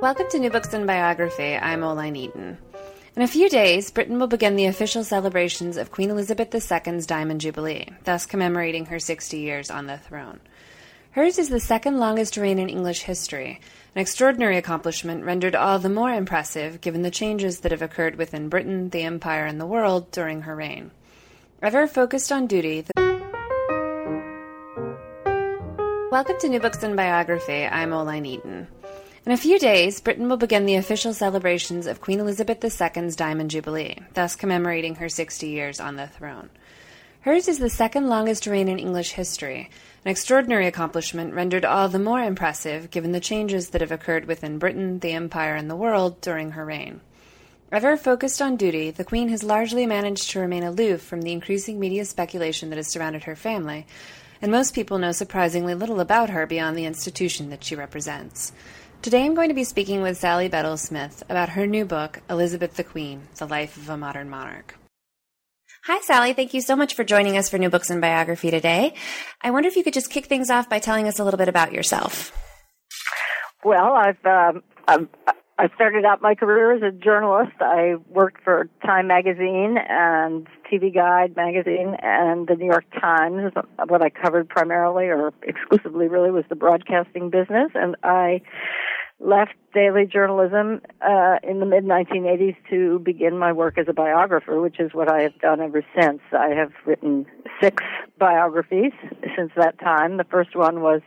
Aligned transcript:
Welcome 0.00 0.30
to 0.30 0.38
New 0.38 0.48
Books 0.48 0.72
and 0.72 0.86
Biography. 0.86 1.54
I'm 1.54 1.82
Oline 1.82 2.16
Eaton. 2.16 2.56
In 3.16 3.22
a 3.22 3.28
few 3.28 3.50
days, 3.50 3.90
Britain 3.90 4.18
will 4.18 4.28
begin 4.28 4.56
the 4.56 4.64
official 4.64 5.04
celebrations 5.04 5.76
of 5.76 5.90
Queen 5.90 6.08
Elizabeth 6.08 6.54
II's 6.54 7.04
Diamond 7.04 7.42
Jubilee, 7.42 7.86
thus 8.04 8.24
commemorating 8.24 8.86
her 8.86 8.98
60 8.98 9.36
years 9.36 9.70
on 9.70 9.86
the 9.86 9.98
throne. 9.98 10.40
Hers 11.10 11.38
is 11.38 11.50
the 11.50 11.60
second 11.60 11.98
longest 11.98 12.38
reign 12.38 12.58
in 12.58 12.70
English 12.70 13.02
history, 13.02 13.60
an 13.94 14.00
extraordinary 14.00 14.56
accomplishment 14.56 15.26
rendered 15.26 15.54
all 15.54 15.78
the 15.78 15.90
more 15.90 16.14
impressive 16.14 16.80
given 16.80 17.02
the 17.02 17.10
changes 17.10 17.60
that 17.60 17.72
have 17.72 17.82
occurred 17.82 18.16
within 18.16 18.48
Britain, 18.48 18.88
the 18.88 19.02
Empire, 19.02 19.44
and 19.44 19.60
the 19.60 19.66
world 19.66 20.10
during 20.12 20.40
her 20.42 20.56
reign. 20.56 20.92
Ever 21.60 21.86
focused 21.86 22.32
on 22.32 22.46
duty, 22.46 22.80
the 22.80 23.20
Welcome 26.10 26.36
to 26.40 26.48
New 26.48 26.58
Books 26.58 26.82
and 26.82 26.96
Biography. 26.96 27.66
I'm 27.66 27.92
Oline 27.92 28.24
Eaton. 28.24 28.66
In 29.26 29.32
a 29.32 29.36
few 29.36 29.58
days, 29.58 30.00
Britain 30.00 30.30
will 30.30 30.38
begin 30.38 30.64
the 30.64 30.76
official 30.76 31.12
celebrations 31.12 31.86
of 31.86 32.00
Queen 32.00 32.20
Elizabeth 32.20 32.64
II's 32.64 33.16
Diamond 33.16 33.50
Jubilee, 33.50 33.98
thus 34.14 34.34
commemorating 34.34 34.94
her 34.94 35.10
60 35.10 35.46
years 35.46 35.78
on 35.78 35.96
the 35.96 36.06
throne. 36.06 36.48
Hers 37.20 37.46
is 37.46 37.58
the 37.58 37.68
second 37.68 38.08
longest 38.08 38.46
reign 38.46 38.66
in 38.66 38.78
English 38.78 39.12
history, 39.12 39.68
an 40.06 40.10
extraordinary 40.10 40.66
accomplishment 40.66 41.34
rendered 41.34 41.66
all 41.66 41.90
the 41.90 41.98
more 41.98 42.22
impressive 42.22 42.90
given 42.90 43.12
the 43.12 43.20
changes 43.20 43.68
that 43.68 43.82
have 43.82 43.92
occurred 43.92 44.24
within 44.24 44.58
Britain, 44.58 45.00
the 45.00 45.12
Empire, 45.12 45.54
and 45.54 45.68
the 45.68 45.76
world 45.76 46.18
during 46.22 46.52
her 46.52 46.64
reign. 46.64 47.02
Ever 47.70 47.98
focused 47.98 48.40
on 48.40 48.56
duty, 48.56 48.90
the 48.90 49.04
Queen 49.04 49.28
has 49.28 49.44
largely 49.44 49.84
managed 49.84 50.30
to 50.30 50.40
remain 50.40 50.62
aloof 50.62 51.02
from 51.02 51.20
the 51.20 51.32
increasing 51.32 51.78
media 51.78 52.06
speculation 52.06 52.70
that 52.70 52.76
has 52.76 52.88
surrounded 52.88 53.24
her 53.24 53.36
family, 53.36 53.86
and 54.40 54.50
most 54.50 54.74
people 54.74 54.96
know 54.96 55.12
surprisingly 55.12 55.74
little 55.74 56.00
about 56.00 56.30
her 56.30 56.46
beyond 56.46 56.74
the 56.74 56.86
institution 56.86 57.50
that 57.50 57.62
she 57.62 57.76
represents. 57.76 58.52
Today 59.02 59.24
I'm 59.24 59.34
going 59.34 59.48
to 59.48 59.54
be 59.54 59.64
speaking 59.64 60.02
with 60.02 60.18
Sally 60.18 60.48
Bedell 60.48 60.76
Smith 60.76 61.22
about 61.30 61.48
her 61.48 61.66
new 61.66 61.86
book, 61.86 62.20
Elizabeth 62.28 62.76
the 62.76 62.84
Queen 62.84 63.22
The 63.38 63.46
Life 63.46 63.78
of 63.78 63.88
a 63.88 63.96
Modern 63.96 64.28
Monarch. 64.28 64.76
Hi, 65.86 66.02
Sally. 66.02 66.34
Thank 66.34 66.52
you 66.52 66.60
so 66.60 66.76
much 66.76 66.92
for 66.92 67.02
joining 67.02 67.38
us 67.38 67.48
for 67.48 67.56
New 67.56 67.70
Books 67.70 67.88
and 67.88 68.02
Biography 68.02 68.50
today. 68.50 68.92
I 69.40 69.52
wonder 69.52 69.70
if 69.70 69.76
you 69.76 69.84
could 69.84 69.94
just 69.94 70.10
kick 70.10 70.26
things 70.26 70.50
off 70.50 70.68
by 70.68 70.80
telling 70.80 71.08
us 71.08 71.18
a 71.18 71.24
little 71.24 71.38
bit 71.38 71.48
about 71.48 71.72
yourself. 71.72 72.36
Well, 73.64 73.94
I've 73.94 74.22
um, 74.26 74.62
I've 74.86 75.08
I 75.58 75.68
started 75.74 76.04
out 76.04 76.20
my 76.20 76.34
career 76.34 76.76
as 76.76 76.82
a 76.82 76.90
journalist. 76.90 77.52
I 77.58 77.94
worked 78.06 78.44
for 78.44 78.68
Time 78.84 79.06
Magazine 79.06 79.76
and 79.78 80.46
TV 80.70 80.94
Guide 80.94 81.34
Magazine 81.36 81.96
and 82.02 82.46
the 82.46 82.54
New 82.54 82.66
York 82.66 82.84
Times. 83.00 83.52
What 83.88 84.02
I 84.02 84.10
covered 84.10 84.48
primarily 84.48 85.06
or 85.06 85.32
exclusively 85.42 86.08
really 86.08 86.30
was 86.30 86.44
the 86.48 86.54
broadcasting 86.54 87.30
business. 87.30 87.70
And 87.74 87.96
I 88.02 88.42
left 89.18 89.52
daily 89.74 90.06
journalism 90.06 90.80
uh, 91.02 91.36
in 91.42 91.60
the 91.60 91.66
mid 91.66 91.84
1980s 91.84 92.56
to 92.70 92.98
begin 93.00 93.38
my 93.38 93.52
work 93.52 93.78
as 93.78 93.86
a 93.88 93.92
biographer, 93.92 94.60
which 94.60 94.80
is 94.80 94.92
what 94.92 95.10
I 95.10 95.22
have 95.22 95.38
done 95.40 95.60
ever 95.60 95.84
since. 95.98 96.20
I 96.32 96.50
have 96.56 96.72
written 96.86 97.26
six 97.60 97.82
biographies 98.18 98.92
since 99.36 99.52
that 99.56 99.78
time. 99.78 100.16
The 100.16 100.24
first 100.24 100.56
one 100.56 100.80
was 100.80 101.02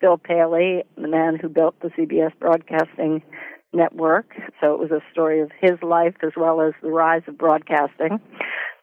Bill 0.00 0.18
Paley, 0.18 0.82
the 0.96 1.08
man 1.08 1.38
who 1.40 1.48
built 1.48 1.78
the 1.80 1.88
CBS 1.88 2.32
broadcasting 2.38 3.22
network. 3.72 4.34
So 4.60 4.74
it 4.74 4.80
was 4.80 4.90
a 4.90 5.00
story 5.12 5.40
of 5.40 5.50
his 5.60 5.82
life 5.82 6.14
as 6.22 6.32
well 6.36 6.60
as 6.60 6.72
the 6.82 6.90
rise 6.90 7.22
of 7.26 7.38
broadcasting. 7.38 8.20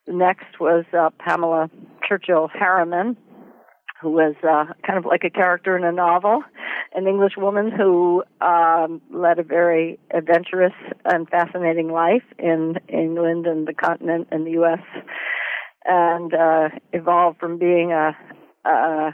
Next 0.08 0.60
was 0.60 0.86
uh, 0.98 1.10
Pamela 1.20 1.70
Churchill 2.08 2.50
Harriman, 2.54 3.18
who 4.02 4.12
was 4.12 4.36
uh, 4.44 4.74
kind 4.86 4.98
of 4.98 5.06
like 5.06 5.24
a 5.24 5.30
character 5.30 5.78
in 5.78 5.84
a 5.84 5.92
novel, 5.92 6.44
an 6.94 7.08
English 7.08 7.34
woman 7.38 7.72
who 7.72 8.24
um, 8.42 9.02
led 9.14 9.40
a 9.40 9.44
very 9.44 10.00
adventurous 10.12 10.74
and 11.06 11.30
fascinating 11.30 11.92
life 11.92 12.24
in 12.40 12.76
England 12.90 13.46
and 13.46 13.68
the 13.68 13.74
continent 13.74 14.28
and 14.32 14.46
the 14.46 14.52
U.S. 14.52 14.80
and 15.86 16.34
uh, 16.34 16.70
evolved 16.92 17.40
from 17.40 17.60
being 17.60 17.92
a, 17.92 18.18
a 18.68 19.12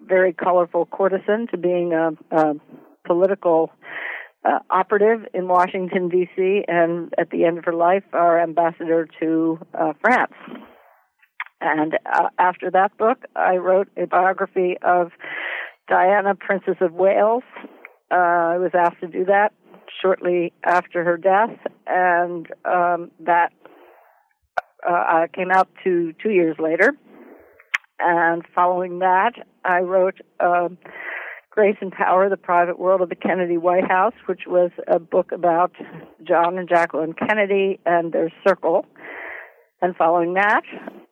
very 0.00 0.32
colorful 0.32 0.86
courtesan 0.86 1.48
to 1.50 1.58
being 1.58 1.92
a, 1.92 2.10
a 2.30 2.54
political 3.04 3.70
uh, 4.44 4.58
operative 4.70 5.26
in 5.34 5.48
Washington, 5.48 6.08
D.C., 6.08 6.64
and 6.66 7.12
at 7.18 7.30
the 7.30 7.44
end 7.44 7.58
of 7.58 7.64
her 7.64 7.74
life, 7.74 8.04
our 8.12 8.40
ambassador 8.40 9.06
to 9.20 9.58
uh, 9.74 9.92
France. 10.00 10.32
And 11.60 11.98
uh, 12.10 12.28
after 12.38 12.70
that 12.70 12.96
book, 12.96 13.18
I 13.36 13.56
wrote 13.56 13.88
a 13.96 14.06
biography 14.06 14.76
of 14.82 15.10
Diana, 15.88 16.34
Princess 16.34 16.76
of 16.80 16.92
Wales. 16.94 17.42
Uh, 18.10 18.14
I 18.14 18.58
was 18.58 18.70
asked 18.74 19.00
to 19.00 19.08
do 19.08 19.26
that 19.26 19.52
shortly 20.00 20.52
after 20.64 21.04
her 21.04 21.18
death, 21.18 21.56
and 21.86 22.46
um, 22.64 23.10
that 23.20 23.52
uh, 24.88 25.26
came 25.34 25.50
out 25.50 25.68
to 25.84 26.14
two 26.22 26.30
years 26.30 26.56
later. 26.58 26.92
And 27.98 28.42
following 28.54 29.00
that, 29.00 29.32
I 29.64 29.80
wrote. 29.80 30.20
Grace 31.50 31.76
and 31.80 31.90
Power, 31.90 32.28
The 32.28 32.36
Private 32.36 32.78
World 32.78 33.00
of 33.00 33.08
the 33.08 33.16
Kennedy 33.16 33.58
White 33.58 33.88
House, 33.88 34.14
which 34.26 34.42
was 34.46 34.70
a 34.86 35.00
book 35.00 35.32
about 35.32 35.72
John 36.26 36.56
and 36.58 36.68
Jacqueline 36.68 37.12
Kennedy 37.12 37.80
and 37.84 38.12
their 38.12 38.32
circle. 38.46 38.86
And 39.82 39.96
following 39.96 40.34
that, 40.34 40.62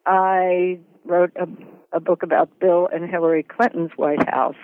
I 0.05 0.79
wrote 1.03 1.31
a, 1.35 1.97
a 1.97 1.99
book 1.99 2.23
about 2.23 2.57
Bill 2.59 2.87
and 2.91 3.09
Hillary 3.09 3.43
Clinton's 3.43 3.91
White 3.97 4.29
House. 4.29 4.55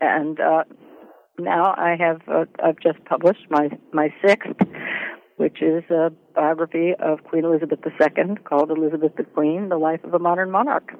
And 0.00 0.38
uh, 0.38 0.64
now 1.38 1.74
I 1.76 1.96
have 1.98 2.20
uh, 2.28 2.44
I've 2.62 2.78
just 2.80 3.02
published 3.06 3.46
my 3.48 3.70
my 3.94 4.12
sixth, 4.26 4.50
which 5.38 5.62
is 5.62 5.84
a 5.90 6.12
biography 6.34 6.92
of 7.00 7.24
Queen 7.24 7.46
Elizabeth 7.46 7.78
II 7.84 8.34
called 8.44 8.70
Elizabeth 8.70 9.12
the 9.16 9.24
Queen: 9.24 9.70
The 9.70 9.78
Life 9.78 10.04
of 10.04 10.12
a 10.12 10.18
Modern 10.18 10.50
Monarch. 10.50 10.92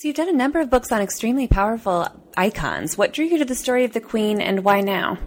So 0.00 0.08
you've 0.08 0.16
done 0.16 0.30
a 0.30 0.32
number 0.32 0.60
of 0.60 0.70
books 0.70 0.92
on 0.92 1.02
extremely 1.02 1.46
powerful 1.46 2.08
icons. 2.34 2.96
What 2.96 3.12
drew 3.12 3.26
you 3.26 3.36
to 3.36 3.44
the 3.44 3.54
story 3.54 3.84
of 3.84 3.92
the 3.92 4.00
Queen, 4.00 4.40
and 4.40 4.64
why 4.64 4.80
now? 4.80 5.18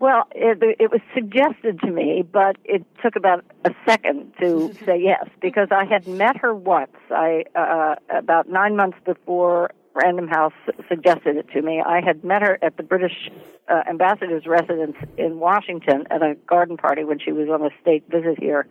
Well, 0.00 0.24
it, 0.32 0.58
it 0.80 0.90
was 0.90 1.00
suggested 1.14 1.78
to 1.84 1.92
me, 1.92 2.24
but 2.28 2.56
it 2.64 2.84
took 3.04 3.14
about 3.14 3.44
a 3.64 3.70
second 3.86 4.32
to 4.40 4.74
say 4.84 5.00
yes 5.00 5.28
because 5.40 5.68
I 5.70 5.84
had 5.84 6.08
met 6.08 6.38
her 6.38 6.52
once. 6.52 6.96
I 7.08 7.44
uh, 7.54 7.94
about 8.10 8.48
nine 8.48 8.74
months 8.74 8.98
before 9.06 9.70
Random 9.94 10.26
House 10.26 10.54
suggested 10.88 11.36
it 11.36 11.46
to 11.52 11.62
me. 11.62 11.80
I 11.86 12.00
had 12.04 12.24
met 12.24 12.42
her 12.42 12.58
at 12.62 12.76
the 12.76 12.82
British 12.82 13.30
uh, 13.68 13.82
ambassador's 13.88 14.44
residence 14.44 14.96
in 15.16 15.38
Washington 15.38 16.02
at 16.10 16.20
a 16.20 16.34
garden 16.48 16.76
party 16.76 17.04
when 17.04 17.20
she 17.20 17.30
was 17.30 17.48
on 17.48 17.64
a 17.64 17.70
state 17.80 18.02
visit 18.10 18.40
here 18.40 18.66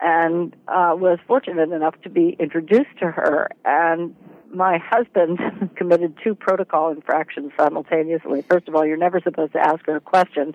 and 0.00 0.54
uh, 0.68 0.94
was 0.96 1.18
fortunate 1.26 1.70
enough 1.72 2.00
to 2.02 2.10
be 2.10 2.36
introduced 2.38 2.96
to 3.00 3.10
her. 3.10 3.50
And 3.64 4.14
my 4.52 4.78
husband 4.78 5.38
committed 5.76 6.16
two 6.22 6.34
protocol 6.34 6.90
infractions 6.90 7.52
simultaneously. 7.56 8.42
First 8.42 8.68
of 8.68 8.74
all, 8.74 8.84
you're 8.84 8.96
never 8.96 9.20
supposed 9.20 9.52
to 9.52 9.60
ask 9.60 9.84
her 9.86 9.96
a 9.96 10.00
question, 10.00 10.54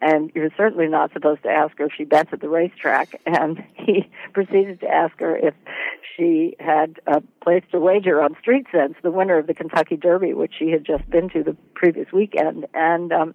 and 0.00 0.30
you're 0.34 0.50
certainly 0.56 0.88
not 0.88 1.12
supposed 1.12 1.42
to 1.42 1.48
ask 1.48 1.76
her 1.78 1.86
if 1.86 1.92
she 1.96 2.04
bets 2.04 2.30
at 2.32 2.40
the 2.40 2.48
racetrack. 2.48 3.20
And 3.30 3.62
he 3.74 4.10
proceeded 4.32 4.80
to 4.80 4.88
ask 4.88 5.18
her 5.20 5.36
if 5.36 5.54
she 6.16 6.56
had 6.58 7.00
uh, 7.06 7.20
placed 7.42 7.66
a 7.72 7.78
wager 7.78 8.20
on 8.20 8.36
Street 8.40 8.66
Sense, 8.72 8.94
the 9.02 9.10
winner 9.10 9.38
of 9.38 9.46
the 9.46 9.54
Kentucky 9.54 9.96
Derby, 9.96 10.34
which 10.34 10.52
she 10.58 10.70
had 10.70 10.84
just 10.84 11.08
been 11.08 11.28
to 11.30 11.42
the 11.42 11.56
previous 11.74 12.12
weekend. 12.12 12.66
And 12.74 13.12
um, 13.12 13.34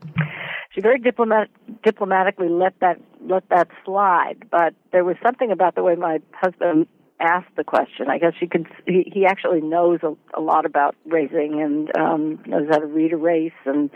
she 0.74 0.81
very 0.81 1.00
diplomat- 1.00 1.50
diplomatically 1.83 2.50
let 2.50 2.79
that 2.81 3.00
let 3.21 3.47
that 3.50 3.69
slide. 3.85 4.45
But 4.51 4.75
there 4.91 5.03
was 5.03 5.15
something 5.24 5.51
about 5.51 5.75
the 5.75 5.83
way 5.83 5.95
my 5.95 6.19
husband 6.33 6.88
asked 7.19 7.56
the 7.56 7.63
question. 7.63 8.09
I 8.09 8.17
guess 8.17 8.33
he 8.39 8.47
could. 8.47 8.67
He, 8.85 9.12
he 9.13 9.25
actually 9.25 9.62
knows 9.62 10.00
a, 10.03 10.15
a 10.38 10.41
lot 10.41 10.65
about 10.65 10.95
racing 11.06 11.62
and 11.62 11.97
um, 11.97 12.39
knows 12.45 12.67
how 12.69 12.79
to 12.79 12.85
read 12.85 13.13
a 13.13 13.17
race 13.17 13.53
and 13.65 13.89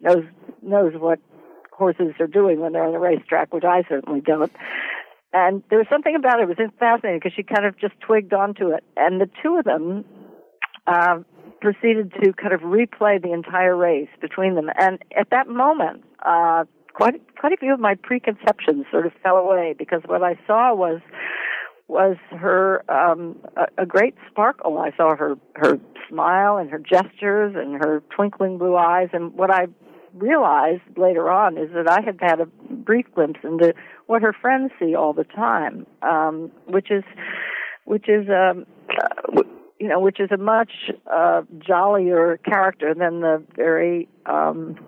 knows 0.00 0.24
knows 0.62 0.92
what 0.96 1.18
horses 1.72 2.14
are 2.20 2.26
doing 2.26 2.60
when 2.60 2.72
they're 2.72 2.84
on 2.84 2.92
the 2.92 2.98
racetrack, 2.98 3.52
which 3.52 3.64
I 3.64 3.82
certainly 3.88 4.20
don't. 4.20 4.52
And 5.32 5.62
there 5.70 5.78
was 5.78 5.86
something 5.90 6.14
about 6.16 6.40
it. 6.40 6.42
It 6.42 6.58
was 6.58 6.70
fascinating 6.78 7.20
because 7.20 7.32
she 7.34 7.42
kind 7.42 7.66
of 7.66 7.78
just 7.78 7.94
twigged 8.00 8.32
onto 8.34 8.68
it. 8.68 8.84
And 8.96 9.20
the 9.20 9.30
two 9.42 9.56
of 9.56 9.64
them 9.64 10.04
uh, 10.86 11.20
proceeded 11.60 12.12
to 12.22 12.32
kind 12.32 12.52
of 12.52 12.60
replay 12.60 13.22
the 13.22 13.32
entire 13.32 13.76
race 13.76 14.08
between 14.20 14.56
them. 14.56 14.68
And 14.78 14.98
at 15.16 15.30
that 15.30 15.48
moment, 15.48 16.04
uh, 16.24 16.64
quite 16.92 17.22
quite 17.36 17.52
a 17.52 17.56
few 17.56 17.72
of 17.72 17.80
my 17.80 17.94
preconceptions 17.94 18.86
sort 18.90 19.06
of 19.06 19.12
fell 19.22 19.36
away 19.36 19.74
because 19.78 20.02
what 20.06 20.22
I 20.22 20.38
saw 20.46 20.74
was 20.74 21.00
was 21.90 22.16
her 22.30 22.84
um 22.88 23.36
a, 23.56 23.82
a 23.82 23.86
great 23.86 24.14
sparkle. 24.30 24.78
I 24.78 24.96
saw 24.96 25.16
her 25.16 25.36
her 25.56 25.78
smile 26.08 26.56
and 26.56 26.70
her 26.70 26.78
gestures 26.78 27.54
and 27.56 27.74
her 27.74 28.02
twinkling 28.14 28.58
blue 28.58 28.76
eyes 28.76 29.08
and 29.12 29.34
what 29.34 29.50
I 29.50 29.66
realized 30.14 30.82
later 30.96 31.30
on 31.30 31.56
is 31.56 31.70
that 31.74 31.88
I 31.88 32.00
had 32.00 32.18
had 32.20 32.40
a 32.40 32.46
brief 32.46 33.06
glimpse 33.14 33.40
into 33.44 33.74
what 34.06 34.22
her 34.22 34.32
friends 34.32 34.72
see 34.78 34.94
all 34.94 35.12
the 35.12 35.24
time, 35.24 35.86
um, 36.02 36.50
which 36.66 36.90
is 36.90 37.04
which 37.84 38.08
is 38.08 38.28
um, 38.28 38.66
uh, 38.90 39.42
you 39.78 39.88
know 39.88 40.00
which 40.00 40.20
is 40.20 40.30
a 40.32 40.36
much 40.36 40.72
uh, 41.12 41.42
jollier 41.58 42.38
character 42.44 42.94
than 42.94 43.20
the 43.20 43.42
very 43.56 44.08
um, 44.26 44.78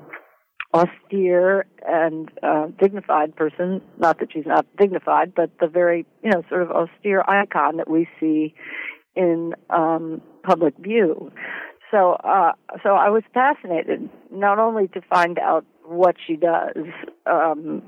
austere 0.74 1.66
and 1.86 2.30
uh, 2.42 2.68
dignified 2.80 3.36
person. 3.36 3.80
Not 3.98 4.18
that 4.20 4.32
she's 4.32 4.46
not 4.46 4.66
dignified, 4.76 5.34
but 5.34 5.50
the 5.60 5.66
very 5.66 6.06
you 6.22 6.30
know 6.30 6.42
sort 6.48 6.62
of 6.62 6.70
austere 6.70 7.22
icon 7.26 7.76
that 7.76 7.90
we 7.90 8.08
see 8.18 8.54
in 9.14 9.54
um, 9.70 10.22
public 10.42 10.74
view. 10.78 11.30
So, 11.90 12.12
uh, 12.24 12.52
so 12.82 12.90
I 12.94 13.10
was 13.10 13.22
fascinated 13.34 14.08
not 14.30 14.58
only 14.58 14.88
to 14.88 15.02
find 15.02 15.38
out 15.38 15.66
what 15.84 16.16
she 16.26 16.36
does, 16.36 16.86
um, 17.26 17.82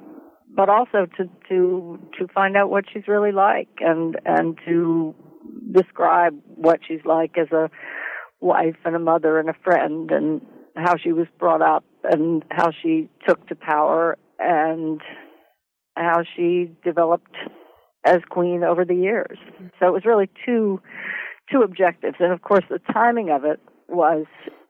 but 0.55 0.69
also 0.69 1.07
to 1.17 1.29
to 1.49 1.99
to 2.19 2.29
find 2.29 2.57
out 2.57 2.71
what 2.71 2.85
she's 2.93 3.09
really 3.09 3.33
like 3.33 3.69
and 3.81 4.19
and 4.27 4.59
to 4.67 5.15
describe 5.73 6.39
what 6.55 6.81
she's 6.87 7.05
like 7.05 7.39
as 7.39 7.51
a 7.51 7.71
wife 8.41 8.77
and 8.85 8.95
a 8.95 8.99
mother 8.99 9.39
and 9.39 9.49
a 9.49 9.55
friend 9.65 10.11
and 10.11 10.43
how 10.77 10.97
she 10.97 11.13
was 11.13 11.27
brought 11.39 11.63
up 11.63 11.85
and 12.05 12.45
how 12.51 12.71
she 12.83 13.09
took 13.27 13.47
to 13.49 13.55
power 13.55 14.19
and 14.39 15.01
how 15.97 16.23
she 16.37 16.71
developed 16.85 17.37
as 18.05 18.19
queen 18.29 18.63
over 18.63 18.85
the 18.85 18.95
years. 18.95 19.39
So 19.81 19.89
it 19.89 19.93
was 19.93 20.05
really 20.05 20.29
two 20.45 20.81
two 21.51 21.61
objectives 21.61 22.17
and 22.21 22.33
of 22.33 22.41
course 22.41 22.65
the 22.71 22.81
timing 22.93 23.31
of 23.31 23.45
it 23.45 23.61
was 23.89 24.25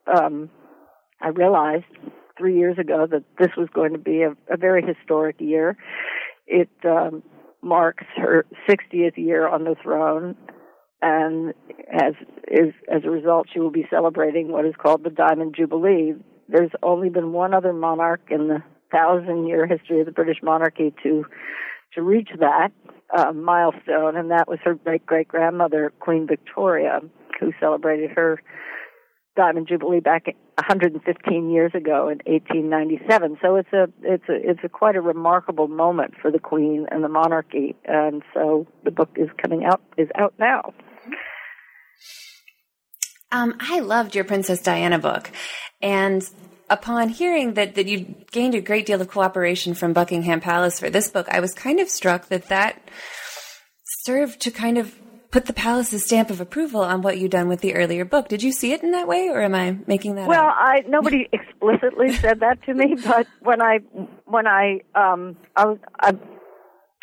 um 0.07 0.51
I 1.21 1.29
realized 1.29 1.85
three 2.37 2.59
years 2.59 2.79
ago 2.79 3.07
that 3.11 3.25
this 3.39 3.51
was 3.57 3.69
going 3.73 3.93
to 3.93 3.99
be 3.99 4.23
a, 4.23 4.33
a 4.53 4.57
very 4.57 4.83
historic 4.83 5.37
year. 5.41 5.77
It 6.47 6.71
um, 6.85 7.23
marks 7.63 8.05
her 8.17 8.45
60th 8.69 9.17
year 9.17 9.49
on 9.49 9.65
the 9.65 9.77
throne, 9.83 10.37
and 11.01 11.55
as 11.93 12.15
is 12.49 12.75
as 12.93 13.03
a 13.05 13.11
result, 13.11 13.49
she 13.53 13.61
will 13.61 13.71
be 13.71 13.87
celebrating 13.91 14.51
what 14.51 14.67
is 14.67 14.75
called 14.81 15.05
the 15.05 15.11
Diamond 15.11 15.55
Jubilee. 15.57 16.15
There's 16.49 16.71
only 16.83 17.09
been 17.09 17.33
one 17.33 17.55
other 17.55 17.73
monarch 17.73 18.29
in 18.31 18.49
the 18.49 18.63
thousand-year 18.93 19.67
history 19.67 20.01
of 20.01 20.07
the 20.07 20.13
British 20.13 20.39
monarchy 20.43 20.95
to 21.03 21.25
to 21.95 22.03
reach 22.03 22.31
that 22.41 22.73
uh, 23.17 23.33
milestone, 23.33 24.17
and 24.17 24.31
that 24.31 24.49
was 24.49 24.59
her 24.65 24.75
great 24.75 25.07
great 25.07 25.29
grandmother, 25.29 25.93
Queen 26.01 26.27
Victoria, 26.27 27.01
who 27.41 27.53
celebrated 27.61 28.11
her 28.11 28.41
Diamond 29.37 29.69
Jubilee 29.69 30.01
back 30.01 30.27
115 30.57 31.51
years 31.51 31.73
ago 31.75 32.09
in 32.09 32.21
1897. 32.27 33.39
So 33.43 33.57
it's 33.57 33.73
a 33.73 33.89
it's 34.03 34.29
a 34.29 34.51
it's 34.51 34.61
a 34.63 34.69
quite 34.69 34.97
a 34.97 35.01
remarkable 35.01 35.69
moment 35.69 36.15
for 36.21 36.31
the 36.31 36.39
Queen 36.39 36.87
and 36.91 37.03
the 37.03 37.09
monarchy, 37.09 37.75
and 37.85 38.23
so 38.33 38.67
the 38.85 38.91
book 38.91 39.11
is 39.17 39.29
coming 39.43 39.65
out 39.65 39.83
is 39.97 40.09
out 40.17 40.35
now. 40.39 40.73
Um, 43.35 43.57
I 43.59 43.81
loved 43.81 44.15
your 44.15 44.23
Princess 44.23 44.63
Diana 44.63 45.01
book, 45.01 45.29
and 45.83 46.23
upon 46.71 47.09
hearing 47.09 47.55
that 47.55 47.75
that 47.75 47.89
you 47.89 48.15
gained 48.31 48.55
a 48.55 48.61
great 48.61 48.87
deal 48.87 49.01
of 49.01 49.09
cooperation 49.09 49.75
from 49.75 49.93
Buckingham 49.93 50.41
Palace 50.41 50.79
for 50.79 50.89
this 50.89 51.11
book, 51.11 51.27
I 51.29 51.41
was 51.41 51.53
kind 51.53 51.81
of 51.81 51.89
struck 51.89 52.29
that 52.29 52.47
that 52.47 52.81
served 54.05 54.41
to 54.43 54.53
kind 54.53 54.79
of 54.79 54.95
put 55.33 55.47
the 55.47 55.53
palace's 55.53 56.05
stamp 56.05 56.31
of 56.31 56.41
approval 56.41 56.83
on 56.83 57.03
what 57.03 57.19
you'd 57.19 57.33
done 57.33 57.49
with 57.49 57.61
the 57.61 57.75
earlier 57.75 58.05
book. 58.05 58.29
Did 58.29 58.45
you 58.45 58.53
see 58.53 58.71
it 58.71 58.85
in 58.85 58.93
that 58.93 59.09
way, 59.09 59.29
or 59.29 59.43
am 59.43 59.57
I 59.57 59.79
making 59.89 60.15
that? 60.15 60.29
Well, 60.29 60.47
up? 60.47 60.55
I 60.57 60.85
nobody 60.87 61.29
explicitly 61.33 62.13
said 62.13 62.39
that 62.39 62.63
to 62.67 62.75
me, 62.75 62.95
but 63.05 63.27
when 63.41 63.61
I 63.61 63.81
when 64.27 64.47
I 64.47 64.79
um 64.95 65.37
I 65.57 65.67
was 65.67 65.79
I 65.99 66.13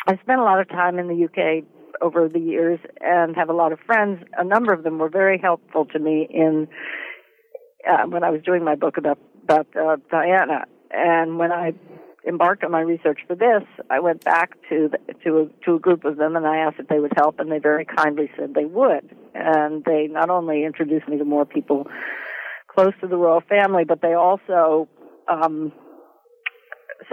I 0.06 0.16
spent 0.22 0.40
a 0.40 0.44
lot 0.44 0.60
of 0.60 0.68
time 0.70 0.98
in 0.98 1.08
the 1.08 1.24
UK 1.26 1.64
over 2.02 2.28
the 2.28 2.40
years 2.40 2.80
and 3.00 3.36
have 3.36 3.48
a 3.48 3.54
lot 3.54 3.72
of 3.72 3.78
friends. 3.80 4.22
A 4.36 4.44
number 4.44 4.72
of 4.72 4.82
them 4.82 4.98
were 4.98 5.08
very 5.08 5.38
helpful 5.38 5.86
to 5.86 5.98
me 5.98 6.26
in 6.28 6.68
uh, 7.88 8.06
when 8.06 8.24
I 8.24 8.30
was 8.30 8.42
doing 8.42 8.64
my 8.64 8.74
book 8.74 8.96
about 8.96 9.18
about 9.44 9.66
uh, 9.76 9.96
Diana, 10.10 10.66
and 10.90 11.38
when 11.38 11.50
I 11.50 11.72
embarked 12.26 12.62
on 12.64 12.70
my 12.70 12.80
research 12.80 13.20
for 13.26 13.34
this, 13.34 13.64
I 13.90 14.00
went 14.00 14.24
back 14.24 14.52
to 14.68 14.88
the, 14.88 15.14
to 15.24 15.38
a, 15.38 15.64
to 15.64 15.74
a 15.74 15.78
group 15.80 16.04
of 16.04 16.16
them 16.16 16.36
and 16.36 16.46
I 16.46 16.58
asked 16.58 16.76
if 16.78 16.88
they 16.88 17.00
would 17.00 17.12
help, 17.16 17.40
and 17.40 17.50
they 17.50 17.58
very 17.58 17.84
kindly 17.84 18.30
said 18.38 18.54
they 18.54 18.64
would. 18.64 19.16
And 19.34 19.84
they 19.84 20.06
not 20.08 20.30
only 20.30 20.64
introduced 20.64 21.08
me 21.08 21.18
to 21.18 21.24
more 21.24 21.44
people 21.44 21.88
close 22.68 22.92
to 23.00 23.08
the 23.08 23.16
royal 23.16 23.40
family, 23.40 23.84
but 23.84 24.00
they 24.00 24.14
also 24.14 24.88
um, 25.28 25.72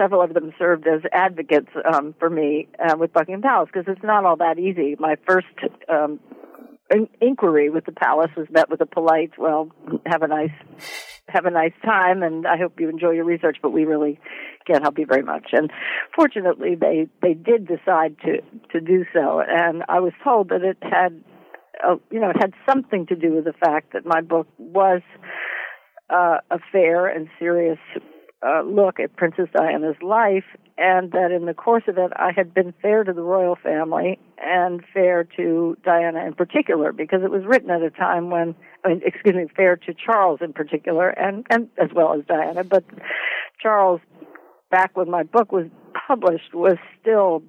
several 0.00 0.22
of 0.22 0.32
them 0.34 0.52
served 0.58 0.86
as 0.86 1.02
advocates 1.12 1.68
um, 1.92 2.14
for 2.18 2.30
me 2.30 2.68
uh, 2.78 2.96
with 2.96 3.12
Buckingham 3.12 3.42
Palace 3.42 3.68
because 3.72 3.92
it's 3.92 4.04
not 4.04 4.24
all 4.24 4.36
that 4.36 4.58
easy. 4.58 4.96
My 4.98 5.16
first 5.28 5.46
um, 5.88 6.18
in- 6.90 7.08
inquiry 7.20 7.68
with 7.68 7.84
the 7.84 7.92
palace 7.92 8.30
was 8.36 8.46
met 8.50 8.70
with 8.70 8.80
a 8.80 8.86
polite, 8.86 9.32
"Well, 9.38 9.70
have 10.06 10.22
a 10.22 10.28
nice." 10.28 10.50
Have 11.28 11.46
a 11.46 11.50
nice 11.50 11.74
time, 11.84 12.24
and 12.24 12.44
I 12.44 12.56
hope 12.56 12.80
you 12.80 12.88
enjoy 12.88 13.10
your 13.10 13.24
research. 13.24 13.58
But 13.62 13.70
we 13.70 13.84
really 13.84 14.18
can't 14.66 14.82
help 14.82 14.98
you 14.98 15.06
very 15.06 15.22
much. 15.22 15.50
And 15.52 15.70
fortunately, 16.12 16.74
they 16.74 17.06
they 17.22 17.34
did 17.34 17.68
decide 17.68 18.16
to 18.24 18.40
to 18.72 18.80
do 18.80 19.04
so. 19.12 19.40
And 19.40 19.84
I 19.88 20.00
was 20.00 20.12
told 20.24 20.48
that 20.48 20.62
it 20.64 20.78
had, 20.82 21.22
uh, 21.86 21.96
you 22.10 22.18
know, 22.18 22.30
it 22.30 22.36
had 22.40 22.52
something 22.68 23.06
to 23.06 23.14
do 23.14 23.36
with 23.36 23.44
the 23.44 23.52
fact 23.52 23.92
that 23.92 24.04
my 24.04 24.22
book 24.22 24.48
was 24.58 25.02
uh, 26.08 26.38
a 26.50 26.58
fair 26.72 27.06
and 27.06 27.28
serious 27.38 27.78
uh, 28.46 28.62
look 28.62 28.98
at 28.98 29.16
Princess 29.16 29.48
Diana's 29.54 30.00
life, 30.02 30.44
and 30.78 31.12
that 31.12 31.30
in 31.30 31.44
the 31.44 31.54
course 31.54 31.84
of 31.88 31.98
it, 31.98 32.10
I 32.16 32.32
had 32.34 32.54
been 32.54 32.72
fair 32.80 33.04
to 33.04 33.12
the 33.12 33.22
royal 33.22 33.56
family 33.62 34.18
and 34.38 34.82
fair 34.94 35.24
to 35.36 35.76
Diana 35.84 36.24
in 36.26 36.32
particular, 36.32 36.92
because 36.92 37.22
it 37.22 37.30
was 37.30 37.42
written 37.44 37.70
at 37.70 37.82
a 37.82 37.90
time 37.90 38.30
when, 38.30 38.54
I 38.84 38.88
mean, 38.88 39.02
excuse 39.04 39.34
me, 39.34 39.46
fair 39.54 39.76
to 39.76 39.94
Charles 39.94 40.40
in 40.42 40.54
particular, 40.54 41.10
and 41.10 41.46
and 41.50 41.68
as 41.76 41.90
well 41.94 42.14
as 42.14 42.24
Diana, 42.26 42.64
but 42.64 42.84
Charles, 43.62 44.00
back 44.70 44.96
when 44.96 45.10
my 45.10 45.22
book 45.22 45.52
was 45.52 45.66
published, 46.06 46.54
was 46.54 46.78
still 47.00 47.42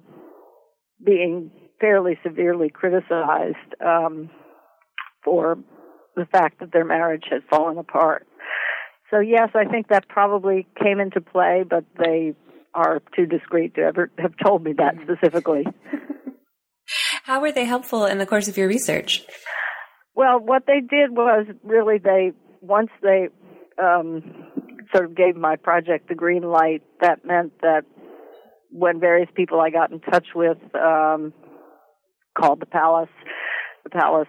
being 1.04 1.50
fairly 1.80 2.18
severely 2.22 2.68
criticized 2.68 3.56
um, 3.84 4.30
for 5.24 5.58
the 6.16 6.26
fact 6.26 6.60
that 6.60 6.72
their 6.72 6.84
marriage 6.84 7.24
had 7.30 7.42
fallen 7.50 7.78
apart. 7.78 8.26
So 9.12 9.20
yes, 9.20 9.50
I 9.54 9.66
think 9.66 9.88
that 9.88 10.08
probably 10.08 10.66
came 10.82 10.98
into 10.98 11.20
play, 11.20 11.64
but 11.68 11.84
they 11.98 12.34
are 12.74 13.02
too 13.14 13.26
discreet 13.26 13.74
to 13.74 13.82
ever 13.82 14.10
have 14.18 14.32
told 14.42 14.64
me 14.64 14.72
that 14.78 14.94
specifically. 15.02 15.66
How 17.24 17.40
were 17.40 17.52
they 17.52 17.64
helpful 17.64 18.06
in 18.06 18.18
the 18.18 18.26
course 18.26 18.48
of 18.48 18.56
your 18.56 18.68
research? 18.68 19.22
Well, 20.14 20.40
what 20.40 20.64
they 20.66 20.80
did 20.80 21.10
was 21.10 21.46
really 21.62 21.98
they 21.98 22.32
once 22.60 22.90
they 23.02 23.28
um, 23.82 24.22
sort 24.94 25.06
of 25.06 25.16
gave 25.16 25.36
my 25.36 25.56
project 25.56 26.08
the 26.08 26.14
green 26.14 26.42
light. 26.42 26.82
That 27.00 27.24
meant 27.24 27.52
that 27.60 27.82
when 28.70 28.98
various 28.98 29.28
people 29.34 29.60
I 29.60 29.70
got 29.70 29.92
in 29.92 30.00
touch 30.00 30.28
with 30.34 30.58
um, 30.74 31.32
called 32.38 32.60
the 32.60 32.66
palace, 32.66 33.08
the 33.84 33.90
palace 33.90 34.28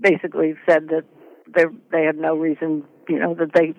basically 0.00 0.54
said 0.68 0.88
that 0.88 1.04
they 1.54 1.64
they 1.92 2.04
had 2.04 2.16
no 2.16 2.36
reason, 2.36 2.84
you 3.08 3.18
know, 3.18 3.34
that 3.34 3.52
they 3.54 3.74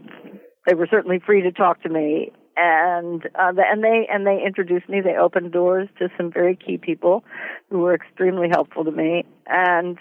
they 0.65 0.75
were 0.75 0.87
certainly 0.89 1.19
free 1.25 1.41
to 1.43 1.51
talk 1.51 1.81
to 1.83 1.89
me, 1.89 2.31
and 2.55 3.25
uh, 3.35 3.53
and 3.57 3.83
they 3.83 4.07
and 4.11 4.25
they 4.25 4.43
introduced 4.45 4.89
me. 4.89 5.01
They 5.01 5.17
opened 5.17 5.51
doors 5.51 5.89
to 5.99 6.09
some 6.17 6.31
very 6.31 6.55
key 6.55 6.77
people 6.77 7.23
who 7.69 7.79
were 7.79 7.93
extremely 7.93 8.47
helpful 8.49 8.83
to 8.83 8.91
me, 8.91 9.25
and 9.47 9.97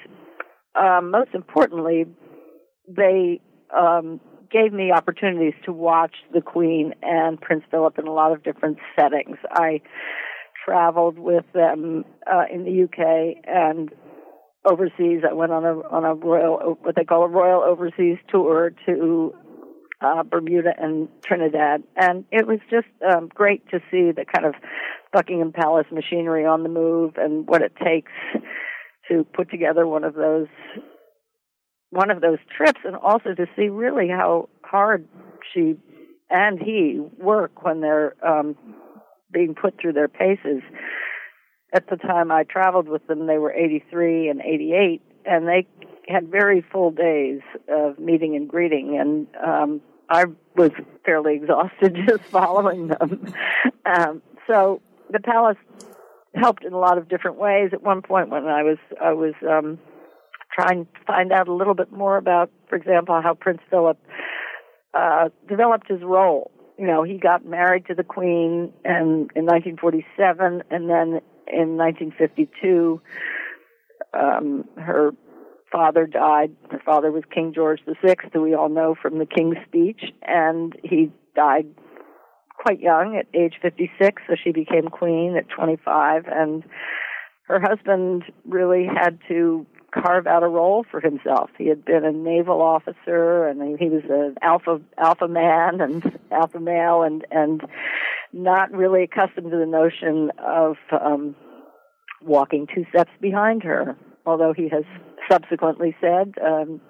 um, 0.74 1.10
most 1.10 1.30
importantly, 1.34 2.06
they 2.88 3.40
um, 3.76 4.20
gave 4.50 4.72
me 4.72 4.92
opportunities 4.92 5.54
to 5.64 5.72
watch 5.72 6.14
the 6.32 6.40
Queen 6.40 6.94
and 7.02 7.40
Prince 7.40 7.64
Philip 7.70 7.98
in 7.98 8.06
a 8.06 8.12
lot 8.12 8.32
of 8.32 8.42
different 8.42 8.78
settings. 8.98 9.36
I 9.50 9.80
traveled 10.64 11.18
with 11.18 11.44
them 11.54 12.04
uh, 12.30 12.44
in 12.52 12.64
the 12.64 12.84
UK 12.84 13.42
and 13.46 13.90
overseas. 14.66 15.22
I 15.28 15.32
went 15.32 15.52
on 15.52 15.64
a 15.64 15.80
on 15.88 16.04
a 16.04 16.14
royal 16.14 16.78
what 16.82 16.96
they 16.96 17.04
call 17.04 17.22
a 17.24 17.28
royal 17.28 17.62
overseas 17.62 18.18
tour 18.28 18.72
to 18.86 19.34
uh, 20.00 20.22
Bermuda 20.24 20.74
and 20.78 21.08
Trinidad, 21.24 21.82
and 21.96 22.24
it 22.30 22.46
was 22.46 22.58
just 22.70 22.88
um, 23.08 23.28
great 23.28 23.66
to 23.70 23.78
see 23.90 24.12
the 24.12 24.24
kind 24.24 24.46
of 24.46 24.54
Buckingham 25.12 25.52
Palace 25.52 25.86
machinery 25.90 26.44
on 26.44 26.62
the 26.62 26.68
move 26.68 27.14
and 27.16 27.46
what 27.46 27.62
it 27.62 27.72
takes 27.82 28.12
to 29.08 29.24
put 29.24 29.50
together 29.50 29.86
one 29.86 30.04
of 30.04 30.14
those 30.14 30.48
one 31.90 32.10
of 32.10 32.20
those 32.20 32.38
trips, 32.54 32.80
and 32.84 32.96
also 32.96 33.34
to 33.34 33.46
see 33.56 33.68
really 33.68 34.08
how 34.08 34.48
hard 34.62 35.06
she 35.54 35.76
and 36.28 36.58
he 36.58 37.00
work 37.18 37.62
when 37.64 37.80
they're 37.80 38.14
um, 38.26 38.56
being 39.32 39.54
put 39.54 39.80
through 39.80 39.92
their 39.92 40.08
paces. 40.08 40.62
At 41.76 41.90
the 41.90 41.96
time 41.96 42.32
I 42.32 42.44
traveled 42.44 42.88
with 42.88 43.06
them, 43.06 43.26
they 43.26 43.36
were 43.36 43.52
83 43.52 44.30
and 44.30 44.40
88, 44.40 45.02
and 45.26 45.46
they 45.46 45.66
had 46.08 46.26
very 46.30 46.64
full 46.72 46.90
days 46.90 47.40
of 47.68 47.98
meeting 47.98 48.34
and 48.34 48.48
greeting, 48.48 48.98
and 48.98 49.26
um, 49.46 49.82
I 50.08 50.24
was 50.56 50.70
fairly 51.04 51.34
exhausted 51.34 51.94
just 52.08 52.22
following 52.30 52.88
them. 52.88 53.34
um, 53.84 54.22
so 54.46 54.80
the 55.12 55.20
palace 55.20 55.58
helped 56.34 56.64
in 56.64 56.72
a 56.72 56.78
lot 56.78 56.96
of 56.96 57.10
different 57.10 57.36
ways. 57.36 57.68
At 57.74 57.82
one 57.82 58.00
point, 58.00 58.30
when 58.30 58.46
I 58.46 58.62
was 58.62 58.78
I 58.98 59.12
was 59.12 59.34
um, 59.46 59.78
trying 60.58 60.86
to 60.86 60.90
find 61.06 61.30
out 61.30 61.46
a 61.46 61.52
little 61.52 61.74
bit 61.74 61.92
more 61.92 62.16
about, 62.16 62.50
for 62.70 62.76
example, 62.76 63.20
how 63.22 63.34
Prince 63.34 63.60
Philip 63.68 63.98
uh, 64.94 65.28
developed 65.46 65.88
his 65.90 66.00
role. 66.00 66.50
You 66.78 66.86
know, 66.86 67.02
he 67.02 67.18
got 67.18 67.44
married 67.44 67.84
to 67.88 67.94
the 67.94 68.04
Queen 68.04 68.72
and 68.82 69.30
in 69.36 69.44
1947, 69.44 70.62
and 70.70 70.88
then 70.88 71.20
in 71.52 71.76
1952, 71.76 73.00
um, 74.12 74.64
her 74.76 75.12
father 75.70 76.06
died. 76.06 76.54
Her 76.70 76.80
father 76.84 77.10
was 77.10 77.24
King 77.32 77.52
George 77.54 77.80
VI, 77.86 78.16
who 78.32 78.42
we 78.42 78.54
all 78.54 78.68
know 78.68 78.94
from 79.00 79.18
the 79.18 79.26
King's 79.26 79.56
Speech, 79.66 80.02
and 80.22 80.74
he 80.82 81.12
died 81.34 81.66
quite 82.56 82.80
young 82.80 83.16
at 83.16 83.26
age 83.34 83.54
56, 83.60 84.22
so 84.26 84.34
she 84.42 84.52
became 84.52 84.88
queen 84.88 85.36
at 85.36 85.48
25, 85.48 86.24
and 86.26 86.64
her 87.42 87.60
husband 87.60 88.24
really 88.44 88.86
had 88.86 89.18
to 89.28 89.66
carve 89.92 90.26
out 90.26 90.42
a 90.42 90.48
role 90.48 90.84
for 90.90 91.00
himself. 91.00 91.50
He 91.56 91.68
had 91.68 91.84
been 91.84 92.04
a 92.04 92.12
naval 92.12 92.60
officer, 92.60 93.46
and 93.46 93.78
he 93.78 93.88
was 93.88 94.02
an 94.08 94.36
alpha 94.42 94.80
alpha 94.98 95.28
man 95.28 95.80
and 95.80 96.18
alpha 96.30 96.60
male, 96.60 97.02
and 97.02 97.24
and 97.30 97.62
not 98.32 98.72
really 98.72 99.02
accustomed 99.02 99.50
to 99.50 99.56
the 99.56 99.66
notion 99.66 100.30
of 100.38 100.76
um, 100.92 101.36
walking 102.22 102.66
two 102.74 102.84
steps 102.90 103.10
behind 103.20 103.62
her. 103.62 103.96
Although 104.24 104.52
he 104.52 104.68
has 104.68 104.84
subsequently 105.30 105.94
said 106.00 106.34
um, 106.44 106.80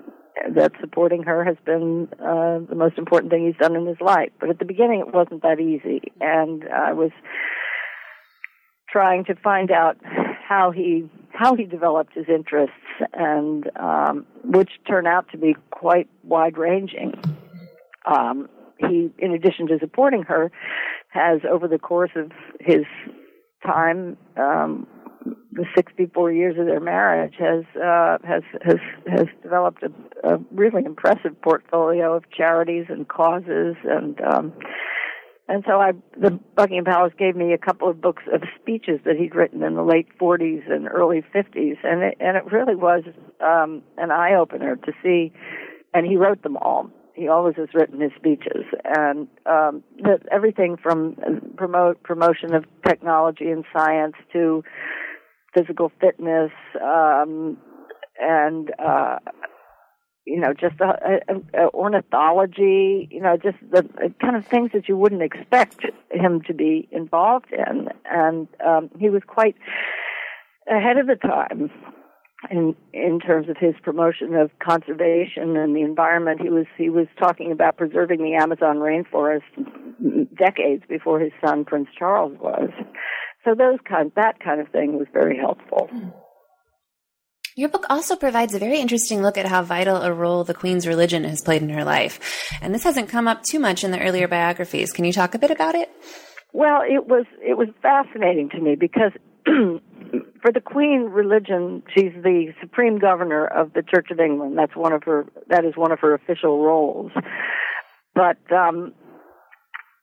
that 0.54 0.72
supporting 0.80 1.22
her 1.22 1.44
has 1.44 1.56
been 1.64 2.08
uh, 2.14 2.60
the 2.68 2.74
most 2.74 2.98
important 2.98 3.30
thing 3.30 3.46
he's 3.46 3.60
done 3.60 3.76
in 3.76 3.86
his 3.86 4.00
life. 4.00 4.30
But 4.40 4.50
at 4.50 4.58
the 4.58 4.64
beginning, 4.64 5.00
it 5.00 5.14
wasn't 5.14 5.42
that 5.42 5.60
easy, 5.60 6.12
and 6.20 6.64
I 6.68 6.92
was 6.92 7.10
trying 8.88 9.24
to 9.24 9.34
find 9.34 9.70
out 9.70 9.98
how 10.48 10.70
he 10.70 11.08
how 11.32 11.54
he 11.54 11.64
developed 11.64 12.14
his 12.14 12.26
interests, 12.28 12.74
and 13.12 13.70
um, 13.76 14.26
which 14.42 14.70
turn 14.88 15.06
out 15.06 15.30
to 15.32 15.38
be 15.38 15.54
quite 15.70 16.08
wide 16.22 16.56
ranging. 16.56 17.12
Um, 18.06 18.48
he, 18.78 19.10
in 19.18 19.32
addition 19.32 19.66
to 19.68 19.78
supporting 19.78 20.22
her, 20.22 20.50
has 21.16 21.40
over 21.50 21.66
the 21.66 21.78
course 21.78 22.10
of 22.14 22.30
his 22.60 22.84
time, 23.64 24.16
um, 24.36 24.86
the 25.52 25.64
64 25.74 26.32
years 26.32 26.56
of 26.58 26.66
their 26.66 26.80
marriage, 26.80 27.34
has 27.38 27.64
uh, 27.76 28.18
has 28.24 28.42
has 28.62 28.76
has 29.08 29.26
developed 29.42 29.82
a, 29.82 30.34
a 30.34 30.38
really 30.52 30.84
impressive 30.84 31.40
portfolio 31.42 32.14
of 32.14 32.24
charities 32.30 32.86
and 32.88 33.08
causes 33.08 33.76
and. 33.84 34.20
Um, 34.20 34.52
and 35.48 35.62
so 35.64 35.80
I, 35.80 35.92
the 36.20 36.40
Buckingham 36.56 36.84
Palace 36.84 37.12
gave 37.16 37.36
me 37.36 37.52
a 37.52 37.58
couple 37.58 37.88
of 37.88 38.00
books 38.00 38.24
of 38.34 38.42
speeches 38.60 38.98
that 39.04 39.14
he'd 39.16 39.36
written 39.36 39.62
in 39.62 39.76
the 39.76 39.84
late 39.84 40.08
40s 40.20 40.68
and 40.68 40.88
early 40.88 41.22
50s, 41.32 41.76
and 41.84 42.02
it, 42.02 42.16
and 42.18 42.36
it 42.36 42.50
really 42.50 42.74
was 42.74 43.04
um, 43.40 43.82
an 43.96 44.10
eye 44.10 44.34
opener 44.34 44.74
to 44.74 44.92
see. 45.04 45.32
And 45.94 46.04
he 46.04 46.16
wrote 46.16 46.42
them 46.42 46.56
all. 46.56 46.90
He 47.16 47.28
always 47.28 47.56
has 47.56 47.68
written 47.72 48.00
his 48.00 48.12
speeches, 48.16 48.64
and 48.84 49.26
um, 49.46 49.82
everything 50.30 50.76
from 50.76 51.16
promote 51.56 52.02
promotion 52.02 52.54
of 52.54 52.64
technology 52.86 53.50
and 53.50 53.64
science 53.74 54.14
to 54.34 54.62
physical 55.54 55.90
fitness 55.98 56.50
um, 56.82 57.56
and 58.20 58.70
uh, 58.78 59.16
you 60.26 60.40
know, 60.40 60.52
just 60.52 60.74
a, 60.80 61.20
a, 61.28 61.66
a 61.66 61.70
ornithology, 61.70 63.08
you 63.10 63.20
know, 63.22 63.36
just 63.36 63.58
the 63.70 63.88
kind 64.20 64.36
of 64.36 64.44
things 64.44 64.72
that 64.74 64.88
you 64.88 64.96
wouldn't 64.96 65.22
expect 65.22 65.86
him 66.10 66.42
to 66.48 66.52
be 66.52 66.88
involved 66.90 67.52
in. 67.52 67.88
And 68.04 68.48
um, 68.66 68.90
he 68.98 69.08
was 69.08 69.22
quite 69.26 69.54
ahead 70.68 70.98
of 70.98 71.06
the 71.06 71.14
time 71.14 71.70
in 72.50 72.74
in 72.92 73.20
terms 73.20 73.48
of 73.48 73.56
his 73.58 73.74
promotion 73.82 74.34
of 74.34 74.50
conservation 74.58 75.56
and 75.56 75.74
the 75.74 75.82
environment. 75.82 76.40
He 76.40 76.50
was 76.50 76.66
he 76.76 76.90
was 76.90 77.06
talking 77.18 77.52
about 77.52 77.76
preserving 77.76 78.22
the 78.22 78.34
Amazon 78.34 78.76
rainforest 78.76 79.42
decades 80.36 80.82
before 80.88 81.20
his 81.20 81.32
son 81.44 81.64
Prince 81.64 81.88
Charles 81.98 82.36
was. 82.38 82.70
So 83.44 83.54
those 83.54 83.78
kind 83.88 84.12
that 84.16 84.40
kind 84.40 84.60
of 84.60 84.68
thing 84.68 84.98
was 84.98 85.06
very 85.12 85.38
helpful. 85.38 85.88
Mm. 85.92 86.12
Your 87.58 87.70
book 87.70 87.86
also 87.88 88.16
provides 88.16 88.52
a 88.52 88.58
very 88.58 88.80
interesting 88.80 89.22
look 89.22 89.38
at 89.38 89.46
how 89.46 89.62
vital 89.62 90.02
a 90.02 90.12
role 90.12 90.44
the 90.44 90.52
Queen's 90.52 90.86
religion 90.86 91.24
has 91.24 91.40
played 91.40 91.62
in 91.62 91.70
her 91.70 91.84
life. 91.84 92.20
And 92.60 92.74
this 92.74 92.84
hasn't 92.84 93.08
come 93.08 93.26
up 93.26 93.44
too 93.44 93.58
much 93.58 93.82
in 93.82 93.92
the 93.92 94.00
earlier 94.00 94.28
biographies. 94.28 94.92
Can 94.92 95.06
you 95.06 95.12
talk 95.12 95.34
a 95.34 95.38
bit 95.38 95.50
about 95.50 95.74
it? 95.74 95.88
Well, 96.52 96.82
it 96.82 97.06
was 97.06 97.24
it 97.40 97.56
was 97.56 97.68
fascinating 97.80 98.50
to 98.50 98.60
me 98.60 98.76
because 98.78 99.12
for 100.42 100.52
the 100.52 100.60
Queen 100.60 101.08
religion, 101.10 101.82
she's 101.94 102.12
the 102.22 102.52
supreme 102.60 102.98
governor 102.98 103.46
of 103.46 103.72
the 103.72 103.82
Church 103.82 104.08
of 104.10 104.20
England. 104.20 104.58
That's 104.58 104.76
one 104.76 104.92
of 104.92 105.02
her 105.04 105.26
that 105.48 105.64
is 105.64 105.76
one 105.76 105.92
of 105.92 106.00
her 106.00 106.14
official 106.14 106.62
roles. 106.62 107.12
But 108.14 108.38
um 108.52 108.92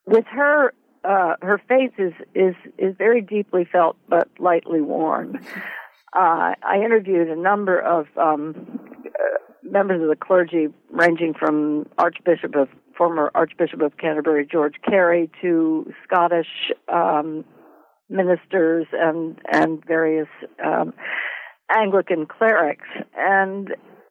with 0.05 0.25
her 0.31 0.73
uh, 1.03 1.35
her 1.41 1.61
faith 1.67 1.91
is, 1.97 2.13
is 2.33 2.55
is 2.77 2.95
very 2.97 3.21
deeply 3.21 3.67
felt 3.69 3.97
but 4.07 4.29
lightly 4.39 4.81
worn 4.81 5.39
uh, 6.15 6.53
I 6.61 6.75
interviewed 6.83 7.27
a 7.29 7.35
number 7.35 7.79
of 7.79 8.05
um, 8.17 8.79
uh, 9.05 9.37
members 9.63 10.01
of 10.01 10.09
the 10.09 10.15
clergy, 10.15 10.67
ranging 10.91 11.33
from 11.33 11.87
Archbishop 11.97 12.55
of 12.55 12.69
former 12.95 13.31
Archbishop 13.33 13.81
of 13.81 13.97
Canterbury 13.97 14.47
George 14.49 14.75
Carey 14.87 15.31
to 15.41 15.91
Scottish 16.03 16.71
um, 16.87 17.43
ministers 18.09 18.87
and 18.93 19.39
and 19.51 19.83
various 19.85 20.27
um, 20.63 20.93
Anglican 21.69 22.25
clerics, 22.25 22.87
and 23.17 23.69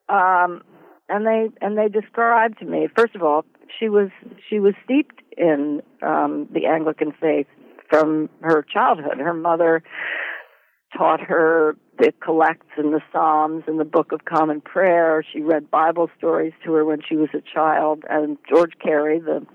um, 0.08 0.62
and 1.08 1.26
they 1.26 1.49
and 1.61 1.76
they 1.76 1.88
described 1.88 2.58
to 2.58 2.64
me 2.64 2.88
first 2.96 3.14
of 3.14 3.22
all 3.22 3.44
she 3.78 3.88
was 3.88 4.11
she 4.49 4.58
was 4.58 4.75
steeped 4.84 5.22
in 5.37 5.82
um, 6.02 6.49
the 6.52 6.66
Anglican 6.66 7.12
faith 7.20 7.46
from 7.88 8.28
her 8.40 8.64
childhood. 8.72 9.18
Her 9.18 9.34
mother 9.34 9.82
taught 10.96 11.20
her 11.20 11.76
the 11.99 12.12
collects 12.22 12.66
and 12.76 12.92
the 12.92 13.00
Psalms 13.12 13.64
and 13.66 13.78
the 13.78 13.84
Book 13.84 14.12
of 14.12 14.25
Common 14.25 14.61
Prayer. 14.61 15.25
She 15.32 15.40
read 15.40 15.70
Bible 15.70 16.11
stories 16.16 16.52
to 16.64 16.72
her 16.72 16.84
when 16.84 17.00
she 17.06 17.16
was 17.16 17.28
a 17.34 17.42
child. 17.42 18.04
And 18.08 18.38
George 18.49 18.72
Carey, 18.82 19.20
the 19.20 19.46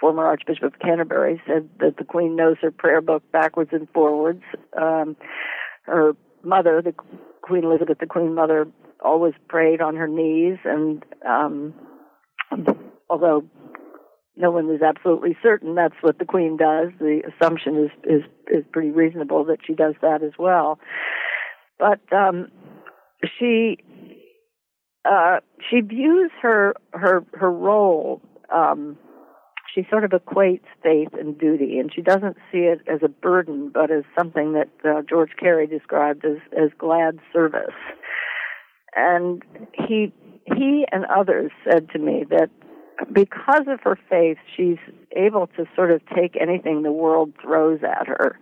former 0.00 0.24
Archbishop 0.24 0.64
of 0.64 0.78
Canterbury, 0.80 1.40
said 1.46 1.68
that 1.80 1.96
the 1.96 2.04
Queen 2.04 2.36
knows 2.36 2.56
her 2.62 2.70
prayer 2.70 3.00
book 3.00 3.22
backwards 3.32 3.70
and 3.72 3.88
forwards. 3.90 4.42
Um, 4.80 5.16
her 5.82 6.12
mother, 6.42 6.82
the 6.82 6.94
Queen 7.42 7.64
Elizabeth, 7.64 7.98
the 7.98 8.06
Queen 8.06 8.34
Mother, 8.34 8.66
always 9.04 9.34
prayed 9.48 9.80
on 9.80 9.96
her 9.96 10.08
knees. 10.08 10.58
And 10.64 11.04
um, 11.26 11.74
although 13.08 13.44
no 14.38 14.52
one 14.52 14.70
is 14.70 14.82
absolutely 14.82 15.36
certain 15.42 15.74
that's 15.74 15.96
what 16.00 16.18
the 16.18 16.24
queen 16.24 16.56
does. 16.56 16.90
The 17.00 17.22
assumption 17.26 17.76
is 17.84 17.90
is 18.04 18.22
is 18.46 18.64
pretty 18.72 18.90
reasonable 18.90 19.44
that 19.46 19.58
she 19.66 19.74
does 19.74 19.94
that 20.00 20.22
as 20.22 20.32
well. 20.38 20.78
But 21.78 22.00
um, 22.12 22.48
she 23.38 23.78
uh, 25.04 25.38
she 25.68 25.80
views 25.80 26.30
her 26.40 26.74
her 26.92 27.24
her 27.34 27.50
role. 27.50 28.22
Um, 28.54 28.96
she 29.74 29.86
sort 29.90 30.04
of 30.04 30.10
equates 30.10 30.64
faith 30.82 31.10
and 31.12 31.38
duty, 31.38 31.78
and 31.78 31.92
she 31.94 32.02
doesn't 32.02 32.36
see 32.50 32.58
it 32.58 32.80
as 32.86 33.00
a 33.02 33.08
burden, 33.08 33.70
but 33.72 33.90
as 33.90 34.04
something 34.16 34.52
that 34.54 34.68
uh, 34.84 35.02
George 35.08 35.32
Carey 35.38 35.66
described 35.66 36.24
as 36.24 36.38
as 36.52 36.70
glad 36.78 37.18
service. 37.32 37.74
And 38.96 39.42
he 39.72 40.12
he 40.46 40.86
and 40.90 41.04
others 41.06 41.50
said 41.70 41.90
to 41.90 41.98
me 41.98 42.24
that 42.30 42.50
because 43.12 43.66
of 43.68 43.80
her 43.82 43.98
faith, 44.08 44.38
she's 44.56 44.78
able 45.16 45.46
to 45.56 45.66
sort 45.76 45.90
of 45.90 46.00
take 46.14 46.36
anything 46.40 46.82
the 46.82 46.92
world 46.92 47.32
throws 47.40 47.80
at 47.82 48.06
her. 48.06 48.38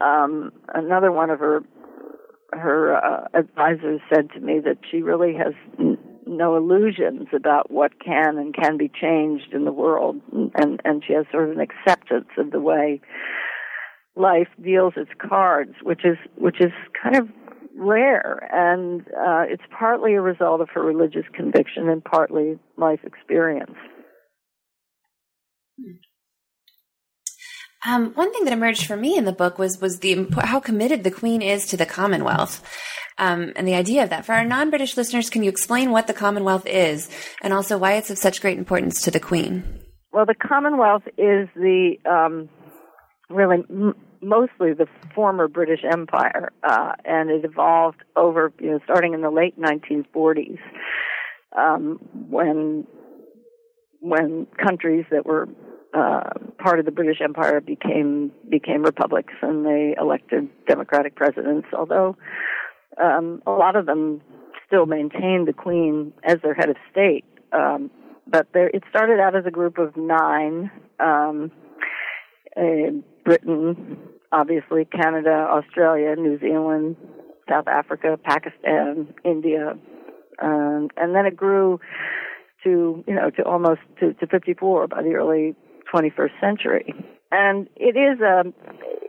Um, 0.00 0.52
another 0.74 1.12
one 1.12 1.30
of 1.30 1.38
her 1.38 1.62
her 2.52 2.96
uh, 2.96 3.28
advisors 3.34 4.00
said 4.12 4.30
to 4.34 4.40
me 4.40 4.58
that 4.60 4.78
she 4.90 5.02
really 5.02 5.34
has 5.34 5.54
no 6.28 6.56
illusions 6.56 7.28
about 7.34 7.70
what 7.70 7.92
can 8.04 8.38
and 8.38 8.54
can 8.54 8.76
be 8.76 8.88
changed 8.88 9.52
in 9.52 9.64
the 9.64 9.72
world, 9.72 10.20
and 10.32 10.80
and 10.84 11.02
she 11.06 11.14
has 11.14 11.26
sort 11.32 11.48
of 11.48 11.56
an 11.56 11.60
acceptance 11.60 12.28
of 12.36 12.50
the 12.50 12.60
way 12.60 13.00
life 14.16 14.48
deals 14.62 14.94
its 14.96 15.10
cards, 15.18 15.74
which 15.82 16.04
is 16.04 16.16
which 16.36 16.60
is 16.60 16.72
kind 17.02 17.16
of 17.16 17.28
rare, 17.76 18.48
and 18.52 19.02
uh, 19.08 19.44
it's 19.48 19.62
partly 19.76 20.14
a 20.14 20.20
result 20.20 20.60
of 20.60 20.68
her 20.74 20.82
religious 20.82 21.24
conviction 21.32 21.88
and 21.88 22.04
partly 22.04 22.58
life 22.76 23.00
experience. 23.04 23.76
Um, 27.86 28.12
one 28.14 28.32
thing 28.32 28.44
that 28.44 28.52
emerged 28.52 28.86
for 28.86 28.96
me 28.96 29.16
in 29.16 29.24
the 29.24 29.32
book 29.32 29.58
was 29.58 29.80
was 29.80 30.00
the 30.00 30.26
how 30.40 30.58
committed 30.58 31.04
the 31.04 31.10
Queen 31.10 31.40
is 31.40 31.66
to 31.66 31.76
the 31.76 31.86
Commonwealth, 31.86 32.62
um, 33.18 33.52
and 33.56 33.66
the 33.66 33.74
idea 33.74 34.02
of 34.02 34.10
that. 34.10 34.24
For 34.24 34.32
our 34.32 34.44
non-British 34.44 34.96
listeners, 34.96 35.30
can 35.30 35.42
you 35.42 35.50
explain 35.50 35.90
what 35.90 36.06
the 36.06 36.14
Commonwealth 36.14 36.66
is, 36.66 37.08
and 37.42 37.52
also 37.52 37.76
why 37.78 37.94
it's 37.94 38.10
of 38.10 38.18
such 38.18 38.40
great 38.40 38.58
importance 38.58 39.02
to 39.02 39.10
the 39.10 39.20
Queen? 39.20 39.82
Well, 40.12 40.26
the 40.26 40.34
Commonwealth 40.34 41.02
is 41.18 41.48
the 41.54 41.96
um, 42.08 42.48
really 43.28 43.58
m- 43.68 43.94
mostly 44.22 44.72
the 44.72 44.86
former 45.14 45.48
British 45.48 45.80
Empire, 45.90 46.52
uh, 46.62 46.92
and 47.04 47.30
it 47.30 47.44
evolved 47.44 48.02
over 48.16 48.52
you 48.60 48.70
know 48.70 48.80
starting 48.84 49.14
in 49.14 49.20
the 49.20 49.30
late 49.30 49.58
1940s 49.60 50.58
um, 51.56 51.98
when 52.12 52.86
when 54.00 54.46
countries 54.62 55.04
that 55.10 55.26
were 55.26 55.48
uh, 55.94 56.30
part 56.58 56.78
of 56.78 56.84
the 56.84 56.92
British 56.92 57.20
Empire 57.22 57.60
became 57.60 58.32
became 58.48 58.82
republics, 58.82 59.34
and 59.42 59.64
they 59.64 59.94
elected 60.00 60.48
democratic 60.66 61.16
presidents. 61.16 61.68
Although 61.76 62.16
um, 63.02 63.42
a 63.46 63.50
lot 63.50 63.76
of 63.76 63.86
them 63.86 64.20
still 64.66 64.86
maintain 64.86 65.44
the 65.46 65.52
Queen 65.52 66.12
as 66.24 66.36
their 66.42 66.54
head 66.54 66.68
of 66.68 66.76
state, 66.90 67.24
um, 67.52 67.90
but 68.26 68.46
there, 68.52 68.68
it 68.68 68.82
started 68.90 69.18
out 69.20 69.34
as 69.34 69.46
a 69.46 69.50
group 69.50 69.78
of 69.78 69.96
nine: 69.96 70.70
um, 71.00 71.50
uh, 72.56 72.90
Britain, 73.24 73.98
obviously, 74.32 74.84
Canada, 74.84 75.46
Australia, 75.50 76.14
New 76.16 76.38
Zealand, 76.38 76.96
South 77.48 77.68
Africa, 77.68 78.18
Pakistan, 78.22 79.14
India, 79.24 79.78
um, 80.42 80.88
and 80.96 81.14
then 81.14 81.26
it 81.26 81.36
grew 81.36 81.80
to 82.64 83.04
you 83.06 83.14
know 83.14 83.30
to 83.30 83.42
almost 83.44 83.80
to, 84.00 84.12
to 84.14 84.26
54 84.26 84.88
by 84.88 85.02
the 85.02 85.14
early 85.14 85.54
21st 85.92 86.40
century. 86.40 86.94
And 87.30 87.68
it 87.76 87.96
is 87.96 88.20
a, 88.20 88.44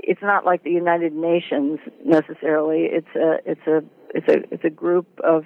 it's 0.03 0.21
not 0.21 0.45
like 0.45 0.63
the 0.63 0.71
United 0.71 1.13
Nations 1.13 1.79
necessarily. 2.05 2.87
It's 2.91 3.15
a, 3.15 3.37
it's 3.45 3.67
a, 3.67 3.83
it's 4.13 4.27
a, 4.27 4.53
it's 4.53 4.63
a 4.65 4.69
group 4.69 5.07
of 5.23 5.43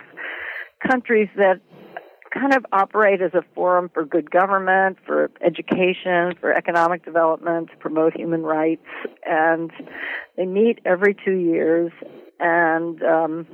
countries 0.86 1.30
that 1.36 1.62
kind 2.34 2.56
of 2.56 2.66
operate 2.72 3.22
as 3.22 3.34
a 3.34 3.44
forum 3.54 3.90
for 3.94 4.06
good 4.06 4.32
government, 4.32 4.98
for 5.06 5.30
education, 5.46 6.34
for 6.40 6.52
economic 6.52 7.06
development, 7.06 7.70
to 7.70 7.78
promote 7.78 8.16
human 8.16 8.42
rights, 8.42 8.86
and 9.26 9.72
they 10.36 10.46
meet 10.46 10.80
every 10.86 11.16
two 11.24 11.36
years 11.36 11.92
and 12.40 13.04
um, 13.04 13.48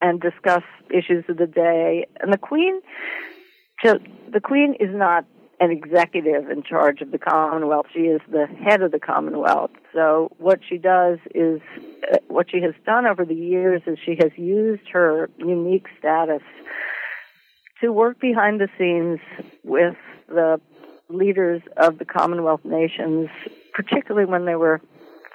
and 0.00 0.20
discuss 0.20 0.62
issues 0.90 1.24
of 1.28 1.38
the 1.38 1.46
day. 1.46 2.06
And 2.20 2.32
the 2.32 2.38
Queen, 2.38 2.80
the 3.82 4.40
Queen 4.42 4.74
is 4.78 4.90
not 4.92 5.24
an 5.62 5.70
executive 5.70 6.50
in 6.50 6.64
charge 6.64 7.00
of 7.02 7.12
the 7.12 7.18
Commonwealth. 7.18 7.86
She 7.92 8.00
is 8.00 8.20
the 8.28 8.46
head 8.46 8.82
of 8.82 8.90
the 8.90 8.98
Commonwealth. 8.98 9.70
So 9.94 10.32
what 10.38 10.58
she 10.68 10.76
does 10.76 11.18
is, 11.36 11.60
uh, 12.12 12.16
what 12.26 12.50
she 12.50 12.60
has 12.62 12.74
done 12.84 13.06
over 13.06 13.24
the 13.24 13.34
years 13.34 13.80
is 13.86 13.96
she 14.04 14.16
has 14.20 14.32
used 14.36 14.88
her 14.92 15.30
unique 15.38 15.86
status 16.00 16.42
to 17.80 17.92
work 17.92 18.20
behind 18.20 18.60
the 18.60 18.68
scenes 18.76 19.20
with 19.62 19.94
the 20.26 20.60
leaders 21.08 21.62
of 21.76 21.98
the 21.98 22.04
Commonwealth 22.04 22.64
nations, 22.64 23.28
particularly 23.72 24.26
when 24.26 24.46
they 24.46 24.56
were 24.56 24.80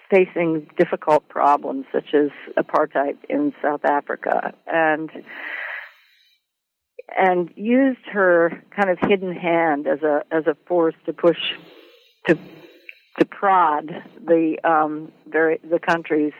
facing 0.09 0.67
difficult 0.77 1.27
problems 1.29 1.85
such 1.93 2.13
as 2.13 2.31
apartheid 2.57 3.15
in 3.29 3.53
South 3.61 3.85
Africa. 3.85 4.53
And 4.65 5.09
and 7.15 7.51
used 7.55 8.05
her 8.11 8.63
kind 8.75 8.89
of 8.89 8.97
hidden 8.99 9.33
hand 9.33 9.87
as 9.87 10.01
a 10.01 10.23
as 10.31 10.45
a 10.47 10.55
force 10.67 10.95
to 11.05 11.13
push 11.13 11.37
to 12.27 12.37
to 13.19 13.25
prod 13.25 13.89
the 14.25 14.57
um, 14.63 15.11
very 15.27 15.59
the 15.69 15.79
countries 15.79 16.33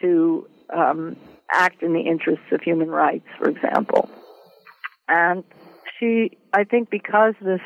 to 0.00 0.46
um, 0.74 1.16
act 1.50 1.82
in 1.82 1.92
the 1.92 2.00
interests 2.00 2.46
of 2.52 2.60
human 2.62 2.90
rights, 2.90 3.26
for 3.38 3.48
example. 3.48 4.08
And 5.08 5.44
she, 5.98 6.36
I 6.52 6.64
think, 6.64 6.90
because 6.90 7.34
this 7.40 7.60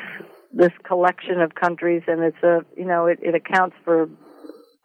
this 0.51 0.71
collection 0.83 1.41
of 1.41 1.55
countries, 1.55 2.03
and 2.07 2.21
it's 2.21 2.43
a 2.43 2.65
you 2.75 2.85
know 2.85 3.05
it, 3.05 3.19
it 3.21 3.35
accounts 3.35 3.75
for 3.83 4.09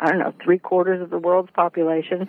I 0.00 0.11
don't 0.11 0.20
know 0.20 0.35
three 0.42 0.59
quarters 0.59 1.02
of 1.02 1.11
the 1.11 1.18
world's 1.18 1.50
population 1.50 2.28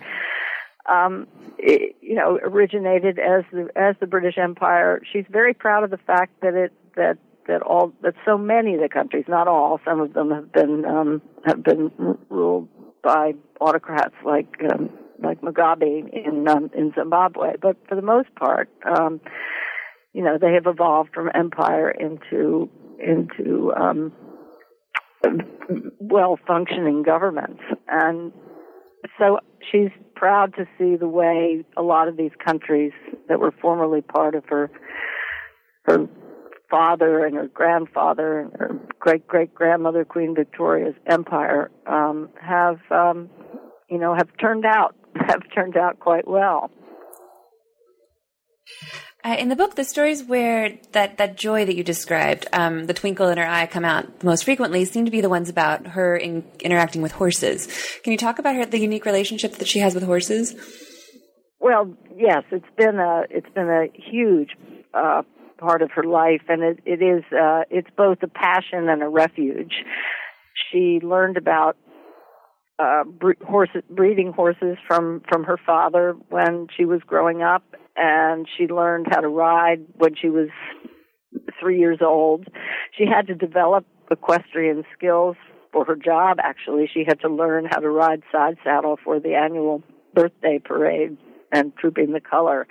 um, 0.88 1.26
it, 1.58 1.96
you 2.00 2.14
know, 2.14 2.38
originated 2.42 3.18
as 3.18 3.44
the 3.52 3.68
as 3.76 3.96
the 4.00 4.06
British 4.06 4.38
Empire. 4.38 5.00
She's 5.12 5.24
very 5.30 5.54
proud 5.54 5.84
of 5.84 5.90
the 5.90 5.98
fact 5.98 6.40
that 6.42 6.54
it 6.54 6.72
that 6.96 7.18
that 7.46 7.62
all 7.62 7.92
that 8.02 8.14
so 8.24 8.36
many 8.36 8.74
of 8.74 8.80
the 8.80 8.88
countries, 8.88 9.24
not 9.28 9.48
all, 9.48 9.80
some 9.84 10.00
of 10.00 10.12
them 10.12 10.30
have 10.30 10.52
been 10.52 10.84
um, 10.84 11.22
have 11.44 11.62
been 11.62 11.90
ruled 12.28 12.68
by 13.02 13.32
autocrats 13.60 14.14
like 14.24 14.48
um, 14.70 14.90
like 15.22 15.40
Mugabe 15.40 16.08
in 16.12 16.48
um, 16.48 16.70
in 16.76 16.92
Zimbabwe, 16.94 17.54
but 17.60 17.76
for 17.88 17.94
the 17.94 18.02
most 18.02 18.34
part, 18.34 18.68
um, 18.84 19.20
you 20.12 20.22
know, 20.22 20.38
they 20.40 20.54
have 20.54 20.66
evolved 20.66 21.10
from 21.14 21.30
empire 21.34 21.90
into 21.90 22.68
into 22.98 23.72
um, 23.74 24.12
well 26.00 26.38
functioning 26.46 27.02
governments, 27.02 27.62
and 27.88 28.32
so 29.18 29.38
she's 29.70 29.90
proud 30.14 30.54
to 30.54 30.66
see 30.78 30.96
the 30.96 31.08
way 31.08 31.64
a 31.76 31.82
lot 31.82 32.08
of 32.08 32.16
these 32.16 32.32
countries 32.44 32.92
that 33.28 33.38
were 33.38 33.52
formerly 33.60 34.00
part 34.00 34.34
of 34.34 34.44
her 34.46 34.70
her 35.84 36.08
father 36.70 37.24
and 37.24 37.36
her 37.36 37.46
grandfather 37.48 38.40
and 38.40 38.52
her 38.54 38.80
great 38.98 39.26
great 39.26 39.54
grandmother 39.54 40.04
Queen 40.04 40.34
Victoria's 40.34 40.94
empire 41.06 41.70
um, 41.86 42.28
have 42.40 42.78
um, 42.90 43.30
you 43.88 43.98
know 43.98 44.14
have 44.14 44.28
turned 44.40 44.64
out 44.64 44.94
have 45.14 45.42
turned 45.54 45.76
out 45.76 46.00
quite 46.00 46.26
well. 46.26 46.70
Uh, 49.26 49.34
in 49.34 49.48
the 49.48 49.56
book, 49.56 49.74
the 49.74 49.82
stories 49.82 50.22
where 50.22 50.78
that, 50.92 51.18
that 51.18 51.36
joy 51.36 51.64
that 51.64 51.74
you 51.74 51.82
described, 51.82 52.46
um, 52.52 52.86
the 52.86 52.94
twinkle 52.94 53.26
in 53.26 53.38
her 53.38 53.46
eye, 53.46 53.66
come 53.66 53.84
out 53.84 54.22
most 54.22 54.44
frequently 54.44 54.84
seem 54.84 55.04
to 55.04 55.10
be 55.10 55.20
the 55.20 55.28
ones 55.28 55.48
about 55.48 55.84
her 55.84 56.16
in, 56.16 56.44
interacting 56.60 57.02
with 57.02 57.10
horses. 57.10 57.66
Can 58.04 58.12
you 58.12 58.18
talk 58.18 58.38
about 58.38 58.54
her, 58.54 58.64
the 58.64 58.78
unique 58.78 59.04
relationship 59.04 59.54
that 59.54 59.66
she 59.66 59.80
has 59.80 59.96
with 59.96 60.04
horses? 60.04 60.54
Well, 61.58 61.92
yes, 62.14 62.44
it's 62.52 62.68
been 62.76 63.00
a 63.00 63.22
it's 63.28 63.52
been 63.52 63.68
a 63.68 63.86
huge 63.92 64.50
uh, 64.94 65.22
part 65.58 65.82
of 65.82 65.90
her 65.96 66.04
life, 66.04 66.42
and 66.48 66.62
it, 66.62 66.78
it 66.86 67.02
is 67.02 67.24
uh, 67.32 67.62
it's 67.68 67.90
both 67.96 68.18
a 68.22 68.28
passion 68.28 68.88
and 68.88 69.02
a 69.02 69.08
refuge. 69.08 69.74
She 70.70 71.00
learned 71.02 71.36
about 71.36 71.76
uh, 72.78 73.04
horses, 73.46 73.82
breeding 73.90 74.32
horses 74.32 74.76
from 74.86 75.22
from 75.28 75.44
her 75.44 75.58
father 75.64 76.14
when 76.28 76.66
she 76.76 76.84
was 76.84 77.00
growing 77.06 77.42
up, 77.42 77.64
and 77.96 78.46
she 78.56 78.66
learned 78.66 79.06
how 79.10 79.20
to 79.20 79.28
ride 79.28 79.80
when 79.94 80.14
she 80.14 80.28
was 80.28 80.48
three 81.60 81.78
years 81.78 81.98
old. 82.02 82.46
She 82.96 83.06
had 83.06 83.26
to 83.28 83.34
develop 83.34 83.86
equestrian 84.10 84.84
skills 84.96 85.36
for 85.72 85.84
her 85.84 85.96
job. 85.96 86.38
Actually, 86.42 86.88
she 86.92 87.04
had 87.06 87.20
to 87.20 87.28
learn 87.28 87.66
how 87.70 87.80
to 87.80 87.88
ride 87.88 88.22
side 88.30 88.56
saddle 88.62 88.98
for 89.02 89.20
the 89.20 89.34
annual 89.34 89.82
birthday 90.14 90.58
parade 90.62 91.16
and 91.52 91.72
trooping 91.76 92.12
the 92.12 92.20
color, 92.20 92.66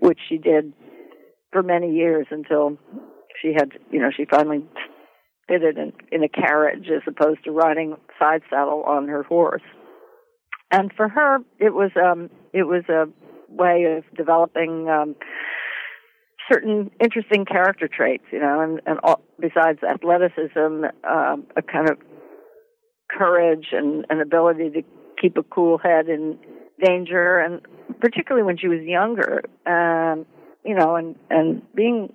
which 0.00 0.18
she 0.28 0.38
did 0.38 0.72
for 1.52 1.62
many 1.62 1.92
years 1.92 2.26
until 2.30 2.78
she 3.40 3.52
had, 3.52 3.72
you 3.90 4.00
know, 4.00 4.10
she 4.16 4.24
finally 4.24 4.64
fitted 5.52 5.76
in, 5.76 5.92
in 6.10 6.24
a 6.24 6.28
carriage 6.28 6.86
as 6.88 7.02
opposed 7.06 7.44
to 7.44 7.50
riding 7.50 7.96
side 8.18 8.42
saddle 8.48 8.82
on 8.86 9.08
her 9.08 9.22
horse. 9.22 9.62
And 10.70 10.90
for 10.96 11.08
her, 11.08 11.38
it 11.58 11.74
was 11.74 11.90
um, 11.96 12.30
it 12.54 12.62
was 12.62 12.84
a 12.88 13.04
way 13.48 13.84
of 13.98 14.04
developing 14.16 14.88
um, 14.88 15.14
certain 16.50 16.90
interesting 16.98 17.44
character 17.44 17.88
traits, 17.94 18.24
you 18.32 18.40
know, 18.40 18.60
and, 18.60 18.80
and 18.86 18.98
all, 19.02 19.22
besides 19.38 19.80
athleticism, 19.82 20.84
um, 21.08 21.46
a 21.56 21.62
kind 21.62 21.90
of 21.90 21.98
courage 23.10 23.66
and 23.72 24.06
an 24.08 24.20
ability 24.20 24.70
to 24.70 24.82
keep 25.20 25.36
a 25.36 25.42
cool 25.42 25.76
head 25.76 26.08
in 26.08 26.38
danger, 26.82 27.38
and 27.38 27.60
particularly 28.00 28.44
when 28.44 28.56
she 28.56 28.68
was 28.68 28.80
younger, 28.82 29.42
um, 29.66 30.24
you 30.64 30.74
know, 30.74 30.96
and 30.96 31.16
and 31.28 31.62
being 31.74 32.12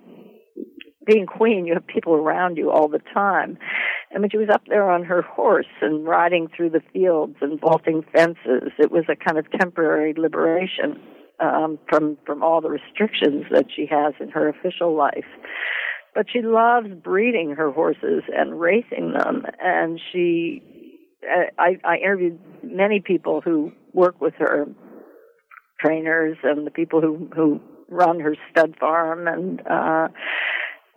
being 1.08 1.26
queen, 1.26 1.66
you 1.66 1.74
have 1.74 1.86
people 1.86 2.14
around 2.14 2.56
you 2.56 2.70
all 2.70 2.88
the 2.88 3.00
time. 3.12 3.58
And 4.10 4.22
when 4.22 4.30
she 4.30 4.36
was 4.36 4.48
up 4.52 4.62
there 4.68 4.90
on 4.90 5.04
her 5.04 5.22
horse 5.22 5.66
and 5.80 6.06
riding 6.06 6.48
through 6.54 6.70
the 6.70 6.82
fields 6.92 7.36
and 7.40 7.60
vaulting 7.60 8.04
fences, 8.14 8.72
it 8.78 8.90
was 8.90 9.04
a 9.08 9.16
kind 9.16 9.38
of 9.38 9.50
temporary 9.58 10.14
liberation 10.16 11.00
um, 11.40 11.78
from 11.88 12.18
from 12.26 12.42
all 12.42 12.60
the 12.60 12.70
restrictions 12.70 13.44
that 13.50 13.66
she 13.74 13.86
has 13.86 14.14
in 14.20 14.28
her 14.30 14.48
official 14.48 14.94
life. 14.94 15.26
But 16.14 16.26
she 16.32 16.42
loves 16.42 16.88
breeding 17.02 17.54
her 17.56 17.70
horses 17.70 18.22
and 18.34 18.60
racing 18.60 19.12
them, 19.12 19.44
and 19.60 20.00
she. 20.12 20.62
I, 21.58 21.76
I 21.84 21.96
interviewed 21.96 22.38
many 22.62 23.00
people 23.00 23.40
who 23.40 23.72
work 23.92 24.20
with 24.20 24.34
her 24.38 24.66
trainers 25.80 26.36
and 26.44 26.66
the 26.66 26.70
people 26.70 27.00
who 27.00 27.28
who 27.34 27.60
run 27.88 28.20
her 28.20 28.36
stud 28.50 28.76
farm 28.78 29.26
and 29.26 29.60
uh 29.66 30.08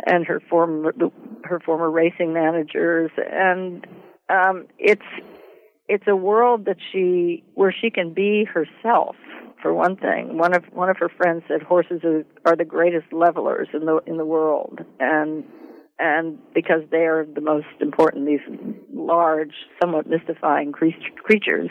and 0.06 0.26
her 0.26 0.42
former 0.50 0.94
her 1.44 1.60
former 1.60 1.90
racing 1.90 2.34
managers. 2.34 3.12
And 3.18 3.86
um 4.30 4.68
it's 4.78 5.02
it's 5.88 6.06
a 6.08 6.16
world 6.16 6.66
that 6.66 6.78
she 6.92 7.44
where 7.54 7.74
she 7.74 7.90
can 7.90 8.14
be 8.14 8.46
herself 8.46 9.16
for 9.62 9.74
one 9.74 9.96
thing. 9.96 10.38
One 10.38 10.56
of 10.56 10.64
one 10.72 10.90
of 10.90 10.98
her 10.98 11.10
friends 11.10 11.44
said 11.48 11.62
horses 11.62 12.02
are, 12.04 12.24
are 12.46 12.56
the 12.56 12.66
greatest 12.66 13.12
levelers 13.12 13.68
in 13.74 13.86
the 13.86 14.00
in 14.06 14.18
the 14.18 14.26
world. 14.26 14.80
And 15.00 15.44
and 16.00 16.40
because 16.54 16.82
they 16.90 17.06
are 17.06 17.26
the 17.26 17.42
most 17.42 17.68
important 17.80 18.26
these 18.26 18.40
large 18.94 19.54
somewhat 19.82 20.08
mystifying 20.08 20.72
creatures. 20.72 21.70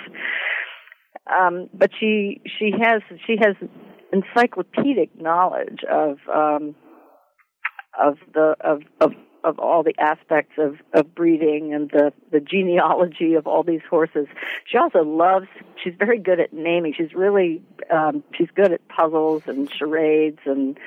Um 1.26 1.68
but 1.74 1.90
she 1.98 2.40
she 2.58 2.72
has 2.80 3.02
she 3.26 3.36
has 3.40 3.56
encyclopedic 4.12 5.20
knowledge 5.20 5.80
of 5.90 6.18
um, 6.34 6.74
of 8.00 8.18
the 8.34 8.56
of, 8.60 8.82
of 9.00 9.12
of 9.44 9.58
all 9.58 9.82
the 9.82 9.94
aspects 9.98 10.54
of, 10.58 10.76
of 10.92 11.14
breeding 11.14 11.72
and 11.72 11.90
the, 11.90 12.12
the 12.30 12.40
genealogy 12.40 13.34
of 13.34 13.46
all 13.46 13.62
these 13.62 13.80
horses. 13.88 14.26
She 14.66 14.76
also 14.78 15.02
loves, 15.02 15.46
she's 15.82 15.94
very 15.98 16.18
good 16.18 16.40
at 16.40 16.52
naming. 16.52 16.94
She's 16.96 17.14
really, 17.14 17.62
um, 17.90 18.22
she's 18.36 18.48
good 18.54 18.72
at 18.72 18.86
puzzles 18.88 19.44
and 19.46 19.70
charades 19.72 20.40
and 20.44 20.78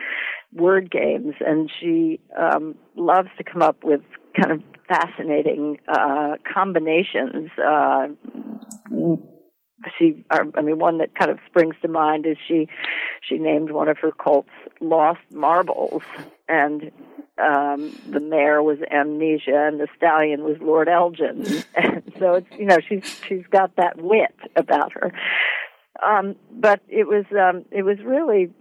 word 0.52 0.91
games. 0.91 1.36
And 1.45 1.71
she, 1.80 2.19
um, 2.38 2.76
loves 2.95 3.30
to 3.38 3.43
come 3.43 3.62
up 3.62 3.84
with 3.84 4.02
kind 4.39 4.52
of 4.52 4.62
fascinating, 4.88 5.80
uh, 5.88 6.36
combinations, 6.52 7.49
uh, 7.58 8.08
she 9.97 10.23
i 10.30 10.62
mean 10.62 10.80
one 10.80 10.99
that 10.99 11.13
kind 11.13 11.30
of 11.30 11.38
springs 11.45 11.76
to 11.82 11.89
mind 11.89 12.26
is 12.26 12.38
she 12.47 12.69
she 13.21 13.38
named 13.38 13.71
one 13.71 13.89
of 13.89 13.97
her 13.97 14.12
colts 14.12 14.49
lost 14.80 15.19
marbles 15.32 16.04
and 16.47 16.91
um 17.41 17.98
the 18.10 18.19
mare 18.19 18.62
was 18.62 18.78
amnesia 18.91 19.67
and 19.67 19.80
the 19.80 19.88
stallion 19.98 20.43
was 20.43 20.58
lord 20.62 20.88
elgin 20.88 21.43
and 21.76 22.04
so 22.19 22.36
it's 22.36 22.48
you 22.58 22.65
know 22.65 22.78
she's 22.88 23.19
she's 23.28 23.46
got 23.50 23.76
that 23.76 24.00
wit 24.00 24.36
about 24.56 24.91
her 24.93 25.12
um 26.06 26.36
but 26.52 26.80
it 26.88 27.08
was 27.08 27.26
um 27.32 27.65
it 27.72 27.84
was 27.84 27.98
really 28.06 28.52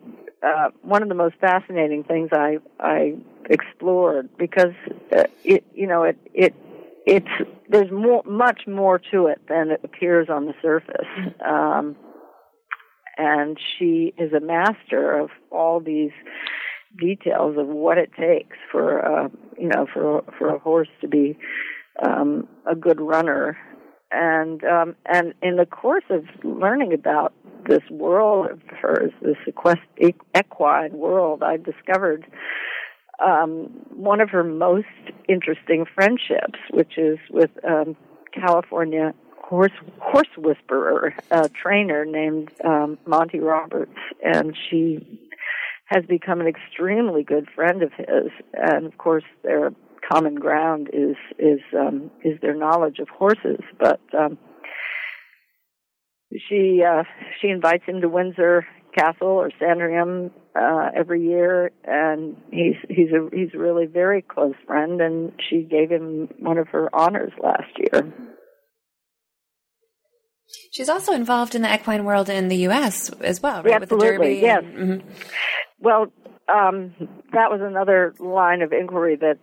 uh 0.42 0.70
one 0.82 1.02
of 1.02 1.08
the 1.08 1.14
most 1.14 1.34
fascinating 1.40 2.02
things 2.02 2.30
i 2.32 2.56
i 2.80 3.14
explored 3.50 4.28
because 4.38 4.74
uh, 5.14 5.24
it 5.44 5.64
you 5.74 5.86
know 5.86 6.04
it 6.04 6.16
it 6.32 6.54
it's 7.06 7.28
there's 7.68 7.90
more, 7.90 8.22
much 8.24 8.62
more 8.66 9.00
to 9.10 9.26
it 9.26 9.40
than 9.48 9.70
it 9.70 9.80
appears 9.82 10.28
on 10.28 10.46
the 10.46 10.54
surface. 10.60 11.06
Um, 11.44 11.96
and 13.16 13.58
she 13.78 14.14
is 14.18 14.32
a 14.32 14.40
master 14.40 15.18
of 15.18 15.30
all 15.50 15.80
these 15.80 16.12
details 16.98 17.56
of 17.58 17.66
what 17.66 17.98
it 17.98 18.10
takes 18.18 18.56
for 18.70 19.04
uh, 19.04 19.28
you 19.58 19.68
know 19.68 19.86
for 19.92 20.24
for 20.38 20.54
a 20.54 20.58
horse 20.58 20.88
to 21.00 21.08
be 21.08 21.36
um, 22.02 22.48
a 22.70 22.74
good 22.74 23.00
runner. 23.00 23.56
And 24.10 24.62
um, 24.64 24.94
and 25.06 25.32
in 25.42 25.56
the 25.56 25.64
course 25.64 26.04
of 26.10 26.24
learning 26.44 26.92
about 26.92 27.32
this 27.66 27.82
world 27.90 28.50
of 28.50 28.60
hers, 28.68 29.10
this 29.22 29.36
equest- 29.48 30.12
equine 30.34 30.92
world, 30.92 31.42
I 31.42 31.56
discovered 31.56 32.26
um, 33.24 33.70
one 33.94 34.20
of 34.20 34.28
her 34.30 34.44
most 34.44 34.86
interesting 35.28 35.86
friendships, 35.94 36.58
which 36.70 36.98
is 36.98 37.18
with 37.30 37.50
um, 37.66 37.96
California 38.34 39.14
horse 39.38 39.72
horse 39.98 40.28
whisperer, 40.36 41.14
trainer 41.54 42.04
named 42.04 42.50
um, 42.64 42.98
Monty 43.06 43.38
Roberts, 43.38 43.98
and 44.22 44.56
she 44.68 44.98
has 45.86 46.04
become 46.06 46.40
an 46.40 46.46
extremely 46.46 47.22
good 47.22 47.48
friend 47.54 47.82
of 47.82 47.92
his. 47.92 48.30
And 48.54 48.86
of 48.86 48.96
course, 48.98 49.24
their 49.42 49.72
common 50.10 50.36
ground 50.36 50.88
is 50.92 51.16
is 51.38 51.60
um, 51.78 52.10
is 52.24 52.40
their 52.40 52.54
knowledge 52.54 52.98
of 52.98 53.08
horses, 53.08 53.60
but. 53.78 54.00
Um, 54.18 54.38
she 56.48 56.82
uh, 56.82 57.02
she 57.40 57.48
invites 57.48 57.84
him 57.84 58.00
to 58.00 58.08
Windsor 58.08 58.66
Castle 58.96 59.28
or 59.28 59.50
Sandringham 59.58 60.30
uh, 60.54 60.90
every 60.94 61.22
year, 61.22 61.70
and 61.84 62.36
he's 62.50 62.76
he's 62.88 63.10
a 63.10 63.28
he's 63.34 63.50
a 63.54 63.58
really 63.58 63.86
very 63.86 64.22
close 64.22 64.54
friend, 64.66 65.00
and 65.00 65.32
she 65.48 65.62
gave 65.62 65.90
him 65.90 66.28
one 66.38 66.58
of 66.58 66.68
her 66.68 66.94
honors 66.94 67.32
last 67.42 67.72
year. 67.78 68.12
She's 70.70 70.88
also 70.88 71.12
involved 71.12 71.54
in 71.54 71.62
the 71.62 71.74
equine 71.74 72.04
world 72.04 72.28
in 72.28 72.48
the 72.48 72.56
U.S. 72.56 73.10
as 73.20 73.40
well, 73.40 73.62
right? 73.62 73.74
Absolutely, 73.74 74.40
yes. 74.42 74.62
Mm-hmm. 74.62 75.08
Well, 75.82 76.12
um, 76.52 76.94
that 77.32 77.50
was 77.50 77.60
another 77.60 78.14
line 78.20 78.62
of 78.62 78.72
inquiry 78.72 79.16
that 79.16 79.38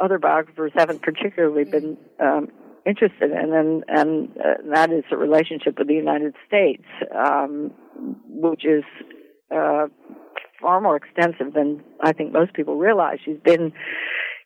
other 0.00 0.18
biographers 0.18 0.72
haven't 0.74 1.02
particularly 1.02 1.64
been 1.64 1.96
um, 2.20 2.48
interested 2.84 3.30
in, 3.30 3.54
and 3.54 3.84
and 3.86 4.28
uh, 4.36 4.54
that 4.72 4.90
is 4.90 5.04
the 5.08 5.16
relationship 5.16 5.78
with 5.78 5.86
the 5.86 5.94
United 5.94 6.34
States, 6.46 6.84
um, 7.16 7.72
which 8.28 8.64
is 8.64 8.82
uh, 9.54 9.86
far 10.60 10.80
more 10.80 10.96
extensive 10.96 11.54
than 11.54 11.84
I 12.02 12.12
think 12.12 12.32
most 12.32 12.54
people 12.54 12.76
realize. 12.76 13.18
She's 13.24 13.40
been 13.44 13.72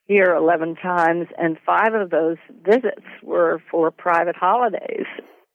here 0.06 0.34
11 0.34 0.76
times, 0.76 1.28
and 1.38 1.56
five 1.64 1.94
of 1.94 2.10
those 2.10 2.36
visits 2.62 3.06
were 3.22 3.62
for 3.70 3.90
private 3.90 4.36
holidays. 4.36 5.06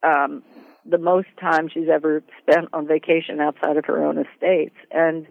Um, 0.01 0.43
the 0.89 0.97
most 0.97 1.27
time 1.39 1.69
she's 1.71 1.88
ever 1.91 2.23
spent 2.41 2.67
on 2.73 2.88
vacation 2.88 3.39
outside 3.39 3.77
of 3.77 3.86
her 3.86 4.03
own 4.03 4.17
estates, 4.17 4.75
and 4.91 5.27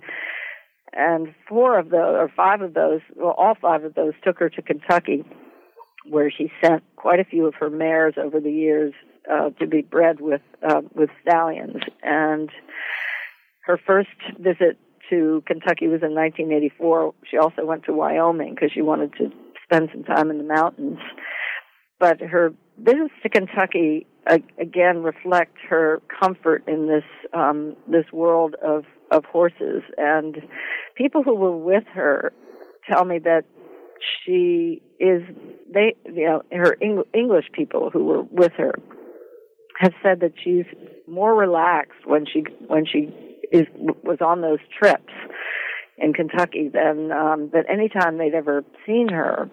and 0.93 1.35
four 1.49 1.79
of 1.79 1.91
those, 1.91 2.17
or 2.19 2.31
five 2.35 2.61
of 2.61 2.75
those, 2.75 3.01
well, 3.17 3.35
all 3.37 3.55
five 3.61 3.85
of 3.85 3.95
those 3.95 4.13
took 4.23 4.39
her 4.39 4.51
to 4.51 4.63
Kentucky 4.63 5.25
where 6.09 6.31
she 6.31 6.51
sent 6.63 6.83
quite 6.97 7.21
a 7.21 7.25
few 7.25 7.47
of 7.47 7.55
her 7.55 7.71
mares 7.71 8.15
over 8.17 8.41
the 8.41 8.51
years 8.51 8.93
uh, 9.31 9.51
to 9.61 9.67
be 9.67 9.83
bred 9.83 10.21
with 10.21 10.41
uh, 10.69 10.83
with 10.95 11.11
stallions. 11.27 11.77
And 12.03 12.51
her 13.65 13.79
first 13.87 14.09
visit 14.39 14.79
to 15.11 15.43
Kentucky 15.47 15.87
was 15.87 16.03
in 16.03 16.15
1984. 16.15 17.15
She 17.31 17.37
also 17.37 17.65
went 17.65 17.85
to 17.85 17.93
Wyoming 17.93 18.55
because 18.55 18.73
she 18.73 18.83
wanted 18.83 19.13
to 19.15 19.31
spend 19.65 19.91
some 19.93 20.05
time 20.05 20.31
in 20.31 20.39
the 20.39 20.45
mountains. 20.45 20.99
But 22.03 22.21
her 22.21 22.53
visits 22.79 23.15
to 23.23 23.29
Kentucky 23.29 24.09
again 24.59 25.05
reflect 25.05 25.57
her 25.69 26.03
comfort 26.21 26.65
in 26.67 26.89
this 26.89 27.05
um, 27.33 27.77
this 27.87 28.07
world 28.13 28.57
of 28.61 28.83
of 29.13 29.25
horses. 29.27 29.83
And 29.97 30.39
people 30.97 31.23
who 31.23 31.37
were 31.37 31.57
with 31.57 31.85
her 31.95 32.33
tell 32.91 33.05
me 33.05 33.21
that 33.21 33.45
she 34.03 34.83
is 34.99 35.23
they 35.73 35.95
you 36.05 36.27
know 36.27 36.43
her 36.51 36.77
Eng- 36.83 37.05
English 37.15 37.47
people 37.53 37.91
who 37.93 38.03
were 38.05 38.23
with 38.23 38.53
her 38.57 38.75
have 39.79 39.93
said 40.03 40.19
that 40.23 40.33
she's 40.43 40.67
more 41.07 41.37
relaxed 41.37 42.05
when 42.05 42.27
she 42.27 42.43
when 42.67 42.85
she 42.85 43.15
is 43.53 43.69
was 44.03 44.19
on 44.21 44.41
those 44.41 44.59
trips 44.77 45.13
in 45.99 46.13
Kentucky 46.13 46.69
than 46.69 47.13
um 47.13 47.51
than 47.53 47.63
any 47.71 47.89
time 47.89 48.19
they'd 48.19 48.35
ever 48.35 48.65
seen 48.85 49.09
her 49.09 49.49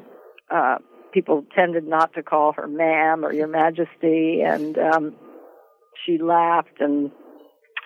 uh 0.49 0.77
people 1.13 1.45
tended 1.55 1.87
not 1.87 2.13
to 2.13 2.23
call 2.23 2.53
her 2.53 2.67
ma'am 2.67 3.25
or 3.25 3.33
your 3.33 3.47
majesty 3.47 4.41
and 4.41 4.77
um 4.77 5.15
she 6.05 6.17
laughed 6.17 6.79
and 6.79 7.11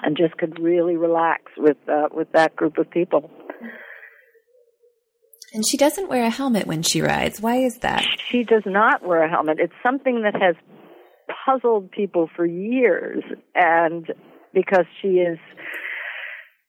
and 0.02 0.18
just 0.18 0.38
could 0.38 0.60
really 0.60 0.96
relax 0.96 1.44
with 1.58 1.78
uh 1.88 2.08
with 2.12 2.32
that 2.34 2.56
group 2.56 2.78
of 2.78 2.90
people 2.90 3.30
and 5.54 5.66
she 5.66 5.78
doesn't 5.78 6.10
wear 6.10 6.24
a 6.24 6.32
helmet 6.32 6.66
when 6.66 6.82
she 6.82 7.02
rides. 7.02 7.40
Why 7.40 7.58
is 7.58 7.78
that? 7.80 8.04
She 8.32 8.44
does 8.44 8.64
not 8.66 9.06
wear 9.06 9.24
a 9.24 9.30
helmet. 9.30 9.60
It's 9.60 9.74
something 9.84 10.24
that 10.24 10.34
has 10.34 10.56
puzzled 11.46 11.92
people 11.92 12.28
for 12.36 12.44
years. 12.44 13.24
And 13.54 14.12
because 14.52 14.86
she 15.00 15.20
is 15.20 15.38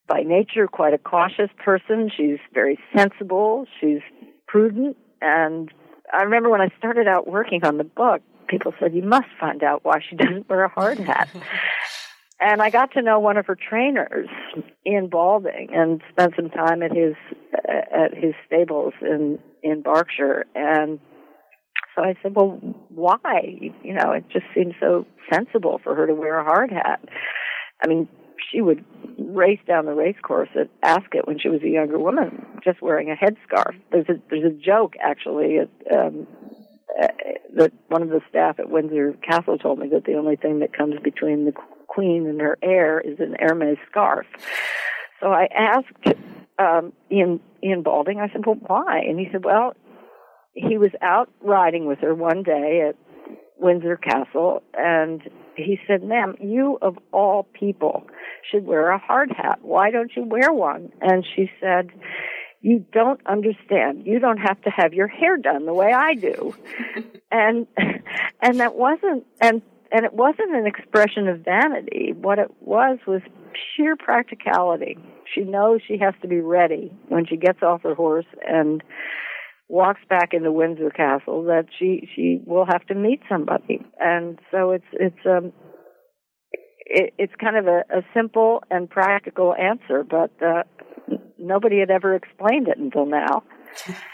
by 0.06 0.20
nature 0.20 0.66
quite 0.66 0.92
a 0.92 0.98
cautious 0.98 1.48
person, 1.64 2.10
she's 2.14 2.38
very 2.52 2.78
sensible, 2.94 3.64
she's 3.80 4.00
prudent. 4.46 4.98
And 5.22 5.70
I 6.12 6.22
remember 6.22 6.50
when 6.50 6.60
I 6.60 6.68
started 6.78 7.06
out 7.08 7.26
working 7.26 7.64
on 7.64 7.78
the 7.78 7.84
book, 7.84 8.22
people 8.48 8.74
said, 8.78 8.94
You 8.94 9.02
must 9.02 9.28
find 9.40 9.62
out 9.62 9.84
why 9.84 10.00
she 10.08 10.16
doesn't 10.16 10.48
wear 10.48 10.64
a 10.64 10.68
hard 10.68 10.98
hat. 10.98 11.28
and 12.40 12.62
I 12.62 12.70
got 12.70 12.92
to 12.92 13.02
know 13.02 13.18
one 13.18 13.36
of 13.36 13.46
her 13.46 13.56
trainers 13.56 14.28
Ian 14.86 15.08
Balding 15.08 15.68
and 15.72 16.02
spent 16.10 16.34
some 16.36 16.50
time 16.50 16.82
at 16.82 16.94
his 16.94 17.14
uh, 17.56 18.04
at 18.04 18.14
his 18.14 18.34
stables 18.46 18.94
in 19.00 19.38
in 19.62 19.82
Berkshire 19.82 20.44
and 20.54 20.98
so 21.94 22.02
I 22.02 22.14
said, 22.22 22.34
"Well, 22.34 22.58
why? 22.88 23.70
You 23.82 23.94
know, 23.94 24.12
it 24.12 24.24
just 24.28 24.46
seems 24.54 24.74
so 24.80 25.06
sensible 25.32 25.80
for 25.82 25.94
her 25.94 26.06
to 26.06 26.14
wear 26.14 26.38
a 26.38 26.44
hard 26.44 26.70
hat." 26.72 27.00
I 27.82 27.86
mean, 27.86 28.08
she 28.50 28.60
would 28.60 28.84
race 29.18 29.60
down 29.66 29.86
the 29.86 29.94
race 29.94 30.16
course 30.22 30.48
at 30.58 30.68
Ascot 30.82 31.26
when 31.26 31.38
she 31.38 31.48
was 31.48 31.62
a 31.62 31.68
younger 31.68 31.98
woman, 31.98 32.46
just 32.62 32.82
wearing 32.82 33.10
a 33.10 33.14
headscarf. 33.14 33.74
There's 33.90 34.08
a 34.08 34.14
there's 34.30 34.44
a 34.44 34.56
joke 34.56 34.94
actually 35.00 35.58
at, 35.58 35.68
um, 35.94 36.26
uh, 37.00 37.08
that 37.56 37.72
one 37.88 38.02
of 38.02 38.08
the 38.08 38.20
staff 38.28 38.58
at 38.58 38.70
Windsor 38.70 39.14
Castle 39.22 39.58
told 39.58 39.78
me 39.78 39.88
that 39.88 40.04
the 40.04 40.14
only 40.14 40.36
thing 40.36 40.60
that 40.60 40.76
comes 40.76 40.94
between 41.02 41.44
the 41.44 41.52
queen 41.86 42.26
and 42.26 42.40
her 42.40 42.58
heir 42.62 43.00
is 43.00 43.18
an 43.20 43.36
Hermes 43.38 43.78
scarf. 43.90 44.26
So 45.20 45.28
I 45.28 45.48
asked 45.54 46.16
um, 46.58 46.92
Ian 47.10 47.40
Ian 47.62 47.82
Balding. 47.82 48.20
I 48.20 48.28
said, 48.32 48.46
"Well, 48.46 48.58
why?" 48.66 49.00
And 49.00 49.18
he 49.18 49.28
said, 49.32 49.44
"Well, 49.44 49.74
he 50.54 50.78
was 50.78 50.90
out 51.02 51.30
riding 51.40 51.86
with 51.86 51.98
her 52.00 52.14
one 52.14 52.42
day 52.42 52.88
at 52.88 52.96
Windsor 53.58 53.96
Castle, 53.96 54.62
and 54.74 55.22
he 55.56 55.78
said, 55.86 56.02
"Ma'am, 56.02 56.36
you 56.40 56.78
of 56.82 56.98
all 57.12 57.44
people 57.44 58.06
should 58.50 58.66
wear 58.66 58.90
a 58.90 58.98
hard 58.98 59.30
hat. 59.30 59.60
Why 59.62 59.90
don't 59.90 60.14
you 60.16 60.24
wear 60.24 60.52
one?" 60.52 60.92
And 61.00 61.24
she 61.24 61.50
said, 61.60 61.90
"You 62.60 62.84
don't 62.92 63.20
understand. 63.26 64.06
You 64.06 64.18
don't 64.18 64.38
have 64.38 64.60
to 64.62 64.70
have 64.70 64.92
your 64.92 65.08
hair 65.08 65.36
done 65.36 65.66
the 65.66 65.74
way 65.74 65.92
I 65.92 66.14
do." 66.14 66.54
and 67.32 67.66
and 68.40 68.60
that 68.60 68.74
wasn't 68.74 69.24
and 69.40 69.62
and 69.92 70.04
it 70.04 70.12
wasn't 70.12 70.54
an 70.54 70.66
expression 70.66 71.28
of 71.28 71.40
vanity. 71.40 72.12
What 72.16 72.38
it 72.38 72.50
was 72.60 72.98
was 73.06 73.22
sheer 73.76 73.96
practicality. 73.96 74.98
She 75.32 75.42
knows 75.42 75.80
she 75.86 75.98
has 75.98 76.14
to 76.22 76.28
be 76.28 76.40
ready 76.40 76.92
when 77.08 77.26
she 77.26 77.36
gets 77.36 77.62
off 77.62 77.82
her 77.82 77.94
horse 77.94 78.26
and 78.46 78.82
walks 79.68 80.00
back 80.08 80.30
into 80.32 80.52
Windsor 80.52 80.90
Castle 80.90 81.44
that 81.44 81.66
she 81.78 82.08
she 82.14 82.40
will 82.46 82.66
have 82.66 82.86
to 82.86 82.94
meet 82.94 83.20
somebody, 83.28 83.84
and 83.98 84.38
so 84.50 84.72
it's 84.72 84.84
it's 84.92 85.26
um 85.26 85.52
it, 86.86 87.14
it's 87.18 87.32
kind 87.40 87.56
of 87.56 87.66
a, 87.66 87.84
a 87.90 88.02
simple 88.12 88.62
and 88.70 88.88
practical 88.88 89.54
answer, 89.54 90.04
but 90.04 90.30
uh, 90.44 90.62
nobody 91.38 91.80
had 91.80 91.90
ever 91.90 92.14
explained 92.14 92.68
it 92.68 92.78
until 92.78 93.06
now. 93.06 93.42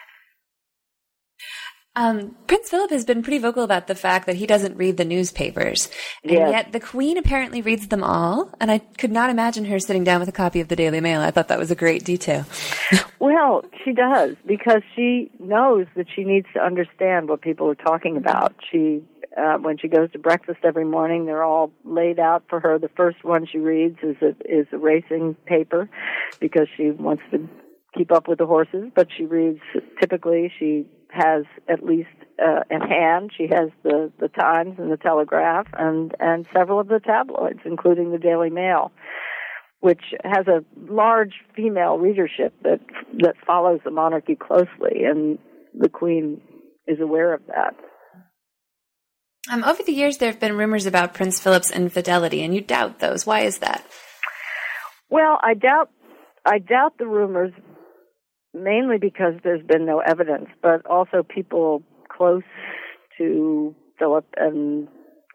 Um, 2.01 2.35
Prince 2.47 2.71
Philip 2.71 2.91
has 2.93 3.05
been 3.05 3.23
pretty 3.23 3.37
vocal 3.37 3.63
about 3.63 3.87
the 3.87 3.95
fact 3.95 4.25
that 4.25 4.37
he 4.37 4.47
doesn't 4.47 4.75
read 4.79 4.97
the 4.97 5.05
newspapers. 5.05 5.91
And 6.23 6.33
Yes. 6.33 6.51
yet 6.51 6.73
the 6.73 6.81
Queen 6.81 7.19
apparently 7.19 7.61
reads 7.61 7.89
them 7.89 8.03
all. 8.03 8.51
And 8.59 8.71
I 8.71 8.79
could 8.79 9.13
not 9.13 9.29
imagine 9.29 9.67
her 9.67 9.79
sitting 9.79 10.03
down 10.03 10.19
with 10.19 10.29
a 10.29 10.33
copy 10.33 10.61
of 10.61 10.69
the 10.69 10.77
Daily 10.77 11.03
Mail. 11.03 11.21
I 11.21 11.31
thought 11.31 11.49
that 11.49 11.59
was 11.59 11.71
a 11.71 11.77
great 11.77 12.05
detail. 12.05 12.45
Well, 13.21 13.67
she 13.85 13.93
does 13.93 14.35
because 14.47 14.81
she 14.97 15.31
knows 15.39 15.87
that 15.95 16.07
she 16.17 16.25
needs 16.25 16.47
to 16.55 16.61
understand 16.65 17.29
what 17.29 17.43
people 17.43 17.69
are 17.69 17.75
talking 17.75 18.17
about. 18.17 18.55
She, 18.73 19.03
uh, 19.37 19.59
when 19.59 19.77
she 19.77 19.89
goes 19.89 20.11
to 20.13 20.19
breakfast 20.19 20.61
every 20.65 20.87
morning, 20.87 21.27
they're 21.27 21.45
all 21.45 21.71
laid 21.85 22.19
out 22.19 22.45
for 22.49 22.61
her. 22.61 22.79
The 22.79 22.89
first 22.97 23.23
one 23.23 23.47
she 23.47 23.59
reads 23.59 23.99
is 24.03 24.17
a, 24.23 24.31
is 24.47 24.67
a 24.73 24.79
racing 24.79 25.37
paper 25.45 25.91
because 26.41 26.67
she 26.79 26.93
wants 26.93 27.23
to 27.31 27.47
keep 27.95 28.11
up 28.11 28.27
with 28.27 28.39
the 28.39 28.47
horses. 28.47 28.91
But 28.95 29.09
she 29.15 29.27
reads 29.27 29.61
typically 30.01 30.51
she 30.59 30.87
has 31.13 31.45
at 31.69 31.85
least 31.85 32.09
uh, 32.43 32.61
at 32.71 32.89
hand. 32.89 33.33
She 33.37 33.45
has 33.45 33.71
the 33.83 34.13
the 34.19 34.29
Times 34.29 34.77
and 34.79 34.91
the 34.91 34.97
Telegraph 34.97 35.67
and 35.73 36.15
and 36.21 36.47
several 36.57 36.81
of 36.81 36.89
the 36.89 37.01
tabloids, 37.01 37.61
including 37.65 38.13
the 38.13 38.19
Daily 38.19 38.51
Mail 38.51 38.93
which 39.81 40.03
has 40.25 40.47
a 40.47 40.63
large 40.93 41.33
female 41.57 41.99
readership 41.99 42.55
that 42.63 42.81
that 43.19 43.35
follows 43.47 43.81
the 43.85 43.91
monarchy 43.91 44.37
closely, 44.37 45.05
and 45.05 45.39
the 45.75 45.89
Queen 45.89 46.41
is 46.87 47.01
aware 47.01 47.35
of 47.35 47.41
that. 47.47 47.75
Um, 49.51 49.65
over 49.65 49.83
the 49.83 49.93
years, 49.93 50.19
there 50.19 50.31
have 50.31 50.41
been 50.41 50.57
rumors 50.57 50.87
about 50.87 51.15
Prince 51.15 51.41
Philip's 51.41 51.71
infidelity, 51.71 52.43
and 52.43 52.55
you 52.55 52.61
doubt 52.61 52.99
those. 52.99 53.25
Why 53.25 53.41
is 53.41 53.59
that? 53.59 53.85
Well, 55.09 55.39
I 55.43 55.55
doubt 55.55 55.91
I 56.45 56.59
doubt 56.59 56.99
the 56.99 57.07
rumors 57.07 57.53
mainly 58.55 58.99
because 58.99 59.35
there's 59.43 59.65
been 59.67 59.87
no 59.87 60.01
evidence, 60.01 60.49
but 60.63 60.85
also 60.87 61.23
people 61.23 61.83
close 62.09 62.43
to 63.19 63.75
Philip 63.99 64.27
and 64.37 64.89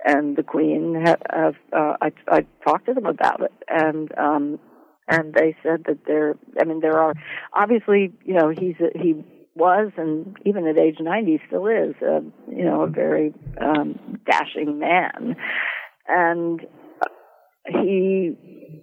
and 0.04 0.36
the 0.36 0.44
Queen 0.44 1.02
have, 1.04 1.22
have 1.32 1.56
uh, 1.74 1.94
I 2.02 2.12
I 2.28 2.46
talked 2.64 2.86
to 2.88 2.94
them 2.94 3.06
about 3.06 3.42
it, 3.42 3.54
and 3.68 4.12
um, 4.18 4.60
and 5.08 5.34
they 5.34 5.56
said 5.64 5.86
that 5.88 6.00
there. 6.06 6.36
I 6.60 6.66
mean, 6.66 6.80
there 6.80 7.00
are 7.00 7.14
obviously, 7.54 8.14
you 8.24 8.34
know, 8.34 8.50
he's 8.50 8.76
a, 8.80 8.98
he 8.98 9.24
was 9.56 9.92
and 9.96 10.38
even 10.46 10.68
at 10.68 10.78
age 10.78 10.98
90 11.00 11.42
still 11.48 11.66
is 11.68 11.96
a 12.02 12.22
you 12.52 12.66
know 12.66 12.82
a 12.82 12.88
very 12.88 13.34
um 13.62 14.20
dashing 14.30 14.80
man 14.80 15.38
and 16.08 16.62
he 17.68 18.82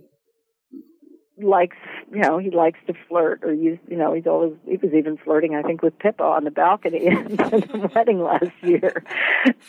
likes 1.43 1.77
you 2.11 2.21
know 2.21 2.39
he 2.39 2.51
likes 2.51 2.79
to 2.87 2.95
flirt 3.09 3.41
or 3.43 3.53
use 3.53 3.79
you 3.89 3.97
know 3.97 4.13
he's 4.15 4.27
always 4.27 4.53
he 4.67 4.77
was 4.77 4.93
even 4.95 5.17
flirting 5.17 5.55
i 5.55 5.63
think 5.63 5.83
with 5.83 5.99
pippa 5.99 6.23
on 6.23 6.45
the 6.45 6.51
balcony 6.51 7.09
at 7.09 7.29
the 7.29 7.91
wedding 7.95 8.21
last 8.21 8.53
year. 8.63 9.05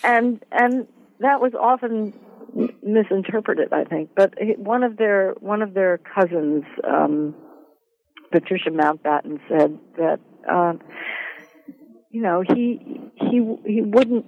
And 0.04 0.44
and 0.52 0.88
that 1.20 1.42
was 1.42 1.54
often 1.60 2.14
misinterpreted 2.84 3.74
i 3.74 3.84
think. 3.84 4.10
But 4.16 4.36
one 4.58 4.84
of 4.84 4.98
their 4.98 5.34
one 5.40 5.62
of 5.62 5.74
their 5.74 5.98
cousins 5.98 6.64
um 6.84 7.36
patricia 8.32 8.70
mountbatten 8.70 9.40
said 9.50 9.78
that 9.98 10.20
um 10.50 10.82
you 12.12 12.22
know 12.22 12.42
he 12.42 12.80
he 13.16 13.58
he 13.66 13.82
wouldn't 13.82 14.26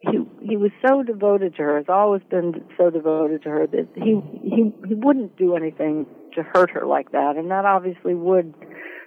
he 0.00 0.18
he 0.40 0.56
was 0.56 0.70
so 0.86 1.02
devoted 1.02 1.56
to 1.56 1.62
her 1.62 1.76
has 1.76 1.88
always 1.88 2.22
been 2.30 2.64
so 2.76 2.90
devoted 2.90 3.42
to 3.42 3.50
her 3.50 3.66
that 3.66 3.88
he 3.94 4.20
he 4.42 4.72
he 4.86 4.94
wouldn't 4.94 5.36
do 5.36 5.56
anything 5.56 6.06
to 6.38 6.44
hurt 6.44 6.70
her 6.70 6.86
like 6.86 7.12
that 7.12 7.34
and 7.36 7.50
that 7.50 7.64
obviously 7.64 8.14
would 8.14 8.54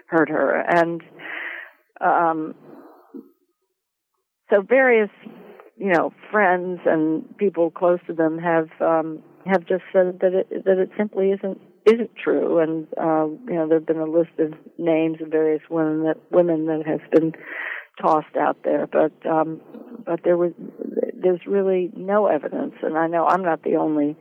hurt 0.07 0.29
her. 0.29 0.63
And 0.67 1.01
um 1.99 2.55
so 4.49 4.61
various 4.61 5.09
you 5.77 5.91
know 5.91 6.13
friends 6.31 6.81
and 6.85 7.37
people 7.37 7.71
close 7.71 7.99
to 8.07 8.13
them 8.13 8.37
have 8.37 8.69
um 8.81 9.23
have 9.45 9.65
just 9.65 9.83
said 9.91 10.19
that 10.19 10.33
it 10.33 10.65
that 10.65 10.77
it 10.77 10.91
simply 10.97 11.31
isn't 11.31 11.59
isn't 11.85 12.11
true. 12.21 12.59
And 12.59 12.87
uh 12.97 13.27
you 13.47 13.55
know 13.55 13.67
there've 13.67 13.85
been 13.85 13.97
a 13.97 14.05
list 14.05 14.37
of 14.39 14.53
names 14.77 15.21
of 15.21 15.29
various 15.29 15.63
women 15.69 16.03
that 16.03 16.17
women 16.29 16.65
that 16.67 16.83
have 16.85 17.09
been 17.11 17.33
tossed 18.01 18.35
out 18.37 18.57
there. 18.63 18.87
But 18.87 19.13
um 19.25 19.61
but 20.05 20.21
there 20.23 20.37
was 20.37 20.51
there's 21.13 21.45
really 21.47 21.91
no 21.95 22.27
evidence. 22.27 22.73
And 22.81 22.97
I 22.97 23.07
know 23.07 23.25
I'm 23.25 23.43
not 23.43 23.63
the 23.63 23.77
only 23.77 24.17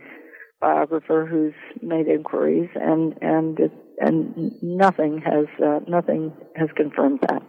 biographer 0.61 1.27
who's 1.31 1.55
made 1.83 2.07
inquiries 2.07 2.69
and 2.75 3.15
and 3.23 3.59
it, 3.59 3.73
and 3.99 4.53
nothing 4.63 5.23
has 5.25 5.47
uh, 5.65 5.81
nothing 5.89 6.33
has 6.57 6.69
confirmed 6.77 7.21
that 7.29 7.43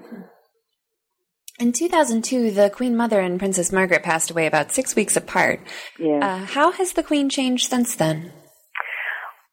In 1.60 1.72
2002, 1.74 2.52
the 2.52 2.70
Queen 2.70 2.96
Mother 2.96 3.20
and 3.20 3.38
Princess 3.38 3.72
Margaret 3.72 4.04
passed 4.04 4.32
away 4.32 4.48
about 4.48 4.72
six 4.72 4.96
weeks 4.96 5.16
apart. 5.16 5.60
yeah 6.00 6.20
Uh, 6.28 6.46
how 6.46 6.72
has 6.72 6.94
the 6.94 7.04
Queen 7.04 7.30
changed 7.30 7.70
since 7.70 7.96
then? 7.96 8.32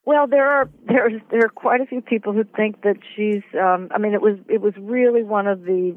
Well, 0.07 0.27
there 0.27 0.49
are 0.49 0.71
there's 0.87 1.21
there 1.31 1.45
are 1.45 1.51
quite 1.51 1.83
a 1.83 1.87
few 1.87 2.01
people 2.01 2.33
who 2.33 2.45
think 2.57 2.81
that 2.83 2.97
she's. 3.15 3.43
Um, 3.53 3.89
I 3.95 3.99
mean, 3.99 4.15
it 4.15 4.23
was 4.23 4.39
it 4.49 4.63
was 4.63 4.73
really 4.81 5.23
one 5.23 5.47
of 5.47 5.65
the 5.65 5.95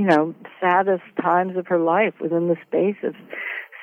you 0.00 0.06
know 0.06 0.32
saddest 0.60 1.02
times 1.20 1.56
of 1.56 1.66
her 1.66 1.80
life. 1.80 2.14
Within 2.20 2.46
the 2.46 2.56
space 2.68 3.00
of 3.02 3.14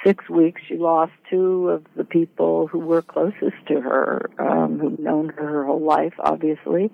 six 0.06 0.30
weeks, 0.30 0.62
she 0.68 0.78
lost 0.78 1.12
two 1.30 1.70
of 1.70 1.86
the 1.96 2.04
people 2.04 2.68
who 2.68 2.80
were 2.80 3.02
closest 3.02 3.56
to 3.68 3.82
her, 3.82 4.30
um, 4.40 4.80
who've 4.80 5.00
known 5.00 5.30
her 5.30 5.48
her 5.48 5.66
whole 5.66 5.86
life, 5.86 6.14
obviously, 6.20 6.92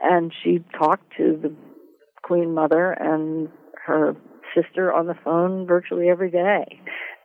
and 0.00 0.32
she 0.42 0.62
talked 0.78 1.16
to 1.16 1.38
the 1.40 1.54
Queen 2.22 2.54
Mother 2.54 2.92
and 2.92 3.48
her 3.86 4.16
sister 4.54 4.92
on 4.92 5.06
the 5.06 5.16
phone 5.24 5.66
virtually 5.66 6.08
every 6.08 6.30
day. 6.30 6.80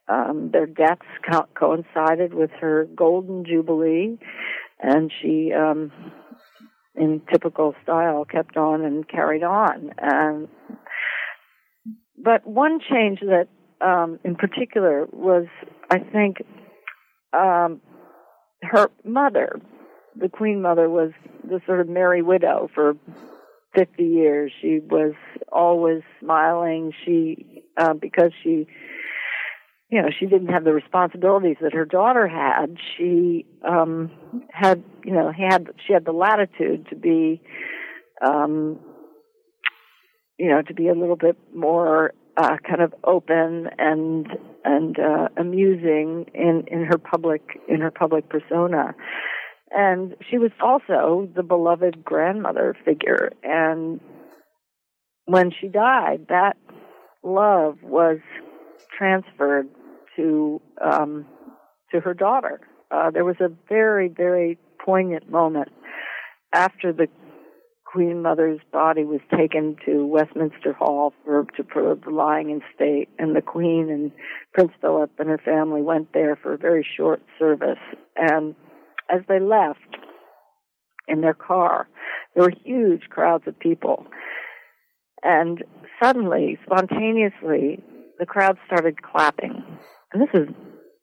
Um, 0.07 0.51
their 0.53 0.65
deaths 0.65 1.01
co- 1.29 1.47
coincided 1.53 2.33
with 2.33 2.51
her 2.61 2.87
golden 2.95 3.43
jubilee, 3.45 4.17
and 4.81 5.11
she, 5.21 5.51
um, 5.53 5.91
in 6.95 7.21
typical 7.31 7.75
style, 7.83 8.23
kept 8.23 8.55
on 8.55 8.81
and 8.85 9.07
carried 9.07 9.43
on. 9.43 9.91
And 9.97 10.47
but 12.17 12.47
one 12.47 12.79
change 12.79 13.19
that, 13.19 13.47
um, 13.81 14.19
in 14.23 14.35
particular, 14.35 15.07
was 15.11 15.45
I 15.89 15.99
think 15.99 16.37
um, 17.33 17.81
her 18.61 18.89
mother, 19.03 19.59
the 20.15 20.29
Queen 20.29 20.61
Mother, 20.61 20.89
was 20.89 21.11
the 21.43 21.61
sort 21.65 21.79
of 21.79 21.87
merry 21.87 22.21
widow 22.21 22.69
for 22.73 22.95
50 23.75 24.03
years. 24.03 24.51
She 24.61 24.79
was 24.79 25.13
always 25.51 26.01
smiling. 26.19 26.91
She, 27.05 27.63
uh, 27.77 27.93
because 27.93 28.31
she, 28.43 28.67
you 29.89 30.01
know, 30.01 30.09
she 30.17 30.25
didn't 30.25 30.47
have 30.47 30.63
the 30.63 30.73
responsibilities 30.73 31.57
that 31.61 31.73
her 31.73 31.85
daughter 31.85 32.27
had. 32.27 32.77
She, 32.97 33.45
um, 33.67 34.11
had, 34.51 34.83
you 35.05 35.13
know, 35.13 35.31
had, 35.31 35.67
she 35.85 35.93
had 35.93 36.05
the 36.05 36.11
latitude 36.11 36.87
to 36.89 36.95
be, 36.95 37.41
um, 38.25 38.79
you 40.37 40.49
know, 40.49 40.61
to 40.61 40.73
be 40.73 40.87
a 40.87 40.93
little 40.93 41.15
bit 41.15 41.37
more, 41.55 42.13
uh, 42.37 42.57
kind 42.67 42.81
of 42.81 42.93
open 43.03 43.67
and, 43.77 44.27
and, 44.63 44.99
uh, 44.99 45.27
amusing 45.37 46.25
in, 46.33 46.63
in 46.67 46.85
her 46.85 46.97
public, 46.97 47.41
in 47.67 47.81
her 47.81 47.91
public 47.91 48.29
persona. 48.29 48.95
And 49.71 50.15
she 50.29 50.37
was 50.37 50.51
also 50.61 51.27
the 51.35 51.43
beloved 51.43 52.05
grandmother 52.05 52.75
figure. 52.85 53.31
And 53.43 53.99
when 55.25 55.51
she 55.59 55.67
died 55.67 56.27
that 56.29 56.55
love 57.23 57.77
was 57.83 58.19
transferred 58.97 59.67
to 60.15 60.61
um 60.81 61.25
to 61.91 61.99
her 61.99 62.13
daughter. 62.13 62.59
Uh, 62.91 63.11
there 63.11 63.25
was 63.25 63.35
a 63.39 63.49
very, 63.69 64.07
very 64.07 64.57
poignant 64.83 65.29
moment 65.29 65.69
after 66.53 66.93
the 66.93 67.07
Queen 67.97 68.21
Mother's 68.21 68.59
body 68.71 69.03
was 69.05 69.21
taken 69.35 69.75
to 69.83 70.05
Westminster 70.05 70.71
Hall 70.71 71.13
for 71.25 71.47
to 71.57 71.63
for 71.73 71.95
the 71.95 72.11
lying 72.11 72.51
in 72.51 72.61
state, 72.75 73.09
and 73.17 73.35
the 73.35 73.41
Queen 73.41 73.89
and 73.89 74.11
Prince 74.53 74.71
Philip 74.79 75.09
and 75.17 75.27
her 75.27 75.39
family 75.43 75.81
went 75.81 76.13
there 76.13 76.35
for 76.35 76.53
a 76.53 76.59
very 76.59 76.85
short 76.95 77.23
service. 77.39 77.79
And 78.15 78.53
as 79.09 79.21
they 79.27 79.39
left 79.39 79.79
in 81.07 81.21
their 81.21 81.33
car, 81.33 81.89
there 82.35 82.43
were 82.43 82.53
huge 82.63 83.09
crowds 83.09 83.45
of 83.47 83.57
people. 83.57 84.05
And 85.23 85.63
suddenly, 85.99 86.59
spontaneously, 86.67 87.83
the 88.19 88.27
crowd 88.27 88.59
started 88.67 89.01
clapping. 89.01 89.63
And 90.13 90.21
this 90.21 90.39
is, 90.39 90.47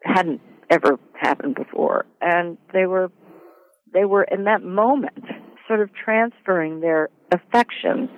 hadn't 0.05 0.41
ever 0.71 1.01
happened 1.21 1.57
before. 1.57 2.07
And 2.21 2.57
they 2.73 2.87
were, 2.87 3.11
they 3.93 4.05
were 4.05 4.23
in 4.23 4.45
that 4.45 4.63
moment 4.63 5.25
sort 5.67 5.81
of 5.81 5.91
transferring 5.95 6.81
their 6.81 7.09
affection 7.33 8.09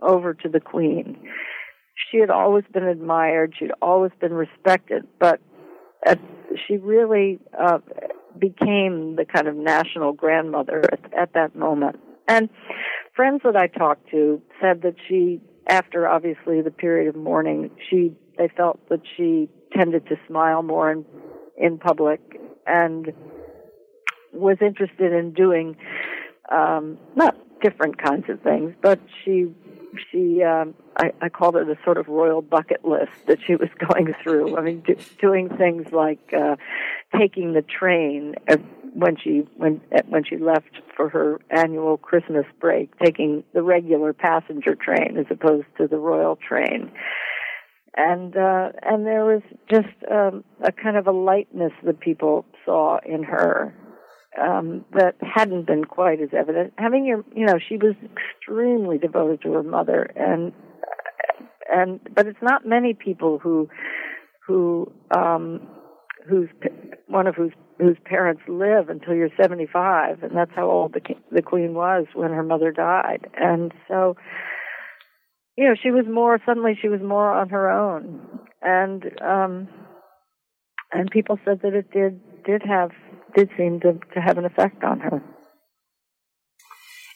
over 0.00 0.34
to 0.34 0.48
the 0.48 0.60
Queen. 0.60 1.16
She 2.10 2.18
had 2.18 2.30
always 2.30 2.64
been 2.72 2.84
admired, 2.84 3.54
she'd 3.58 3.72
always 3.80 4.12
been 4.20 4.32
respected, 4.32 5.06
but 5.20 5.40
at, 6.04 6.18
she 6.66 6.76
really 6.76 7.38
uh, 7.58 7.78
became 8.38 9.16
the 9.16 9.24
kind 9.24 9.46
of 9.46 9.54
national 9.54 10.12
grandmother 10.12 10.82
at, 10.92 11.14
at 11.14 11.32
that 11.34 11.54
moment. 11.54 12.00
And 12.28 12.48
friends 13.14 13.42
that 13.44 13.56
I 13.56 13.66
talked 13.66 14.10
to 14.10 14.40
said 14.60 14.82
that 14.82 14.94
she, 15.08 15.40
after 15.68 16.08
obviously 16.08 16.60
the 16.62 16.70
period 16.70 17.08
of 17.08 17.16
mourning, 17.16 17.70
she 17.88 18.16
they 18.38 18.48
felt 18.56 18.80
that 18.88 19.02
she 19.16 19.48
tended 19.76 20.06
to 20.06 20.16
smile 20.26 20.62
more 20.62 20.90
in 20.90 21.04
in 21.56 21.78
public 21.78 22.20
and 22.66 23.12
was 24.32 24.56
interested 24.60 25.12
in 25.12 25.32
doing 25.32 25.76
um, 26.52 26.98
not 27.16 27.36
different 27.62 28.02
kinds 28.02 28.28
of 28.28 28.40
things, 28.42 28.74
but 28.82 29.00
she 29.24 29.46
she 30.10 30.42
um, 30.42 30.74
I, 30.96 31.12
I 31.20 31.28
called 31.28 31.56
it 31.56 31.68
a 31.68 31.76
sort 31.84 31.98
of 31.98 32.08
royal 32.08 32.42
bucket 32.42 32.84
list 32.84 33.12
that 33.26 33.38
she 33.46 33.56
was 33.56 33.68
going 33.88 34.14
through. 34.22 34.56
I 34.56 34.62
mean, 34.62 34.80
do, 34.86 34.96
doing 35.20 35.48
things 35.56 35.92
like 35.92 36.32
uh, 36.36 36.56
taking 37.16 37.52
the 37.52 37.62
train 37.62 38.34
when 38.94 39.16
she 39.16 39.46
when 39.56 39.80
when 40.08 40.24
she 40.24 40.36
left 40.36 40.80
for 40.96 41.08
her 41.08 41.40
annual 41.50 41.96
Christmas 41.96 42.46
break, 42.60 42.96
taking 42.98 43.44
the 43.54 43.62
regular 43.62 44.12
passenger 44.12 44.74
train 44.74 45.16
as 45.18 45.26
opposed 45.30 45.66
to 45.78 45.86
the 45.86 45.98
royal 45.98 46.36
train. 46.36 46.90
And 47.94 48.34
uh, 48.36 48.70
and 48.82 49.06
there 49.06 49.24
was 49.24 49.42
just 49.70 49.94
um, 50.10 50.44
a 50.62 50.72
kind 50.72 50.96
of 50.96 51.06
a 51.06 51.12
lightness 51.12 51.72
that 51.84 52.00
people 52.00 52.46
saw 52.64 52.98
in 53.04 53.22
her 53.22 53.74
um, 54.40 54.84
that 54.92 55.16
hadn't 55.20 55.66
been 55.66 55.84
quite 55.84 56.20
as 56.20 56.30
evident. 56.36 56.72
Having 56.78 57.04
your, 57.04 57.24
you 57.34 57.46
know, 57.46 57.58
she 57.58 57.76
was 57.76 57.94
extremely 58.02 58.98
devoted 58.98 59.42
to 59.42 59.52
her 59.52 59.62
mother, 59.62 60.10
and 60.16 60.52
and 61.70 62.00
but 62.14 62.26
it's 62.26 62.42
not 62.42 62.66
many 62.66 62.94
people 62.94 63.38
who 63.38 63.68
who 64.46 64.90
um, 65.14 65.66
whose 66.28 66.48
one 67.08 67.26
of 67.26 67.34
whose 67.34 67.52
whose 67.78 67.96
parents 68.04 68.42
live 68.48 68.88
until 68.88 69.14
you're 69.14 69.30
75, 69.40 70.22
and 70.22 70.36
that's 70.36 70.52
how 70.54 70.70
old 70.70 70.94
the 70.94 71.00
the 71.30 71.42
queen 71.42 71.74
was 71.74 72.06
when 72.14 72.30
her 72.30 72.42
mother 72.42 72.72
died, 72.72 73.26
and 73.38 73.72
so. 73.88 74.16
You 75.54 75.68
know, 75.68 75.74
she 75.80 75.90
was 75.90 76.06
more 76.10 76.40
suddenly 76.46 76.78
she 76.80 76.88
was 76.88 77.02
more 77.02 77.30
on 77.30 77.50
her 77.50 77.70
own, 77.70 78.40
and 78.62 79.04
um, 79.20 79.68
and 80.90 81.10
people 81.10 81.38
said 81.44 81.60
that 81.62 81.74
it 81.74 81.90
did 81.90 82.18
did 82.44 82.62
have 82.66 82.90
did 83.34 83.50
seem 83.56 83.80
to, 83.80 83.98
to 84.14 84.20
have 84.20 84.38
an 84.38 84.44
effect 84.44 84.82
on 84.84 85.00
her. 85.00 85.22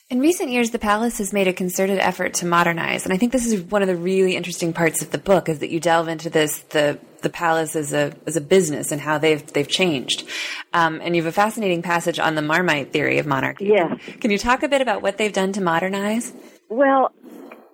In 0.09 0.21
recent 0.21 0.51
years, 0.51 0.71
the 0.71 0.79
palace 0.79 1.19
has 1.19 1.33
made 1.33 1.49
a 1.49 1.53
concerted 1.53 1.99
effort 1.99 2.35
to 2.35 2.47
modernize, 2.47 3.05
and 3.05 3.13
I 3.13 3.17
think 3.17 3.33
this 3.33 3.45
is 3.45 3.61
one 3.61 3.83
of 3.83 3.89
the 3.89 3.97
really 3.97 4.37
interesting 4.37 4.73
parts 4.73 5.03
of 5.03 5.11
the 5.11 5.19
book 5.19 5.49
is 5.49 5.59
that 5.59 5.71
you 5.71 5.81
delve 5.81 6.07
into 6.07 6.31
this 6.31 6.61
the 6.71 7.01
the 7.23 7.29
palace 7.29 7.75
as 7.75 7.93
a 7.93 8.13
as 8.25 8.37
a 8.37 8.41
business 8.41 8.93
and 8.93 9.01
how 9.01 9.19
they've 9.19 9.45
they've 9.53 9.67
changed. 9.67 10.29
Um, 10.73 11.01
and 11.03 11.17
you 11.17 11.23
have 11.23 11.29
a 11.29 11.35
fascinating 11.35 11.83
passage 11.83 12.21
on 12.21 12.37
the 12.37 12.43
Marmite 12.43 12.93
theory 12.93 13.19
of 13.19 13.27
monarchy. 13.27 13.65
Yes. 13.65 13.99
Can 14.21 14.31
you 14.31 14.39
talk 14.39 14.63
a 14.63 14.69
bit 14.69 14.81
about 14.81 15.03
what 15.03 15.19
they've 15.19 15.33
done 15.33 15.53
to 15.55 15.61
modernize? 15.61 16.33
Well, 16.71 17.11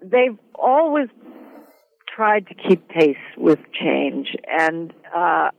they've 0.00 0.38
always 0.54 1.08
tried 2.16 2.46
to 2.46 2.54
keep 2.54 2.88
pace 2.88 3.16
with 3.36 3.58
change, 3.78 4.28
and 4.48 4.90
uh, 5.14 5.50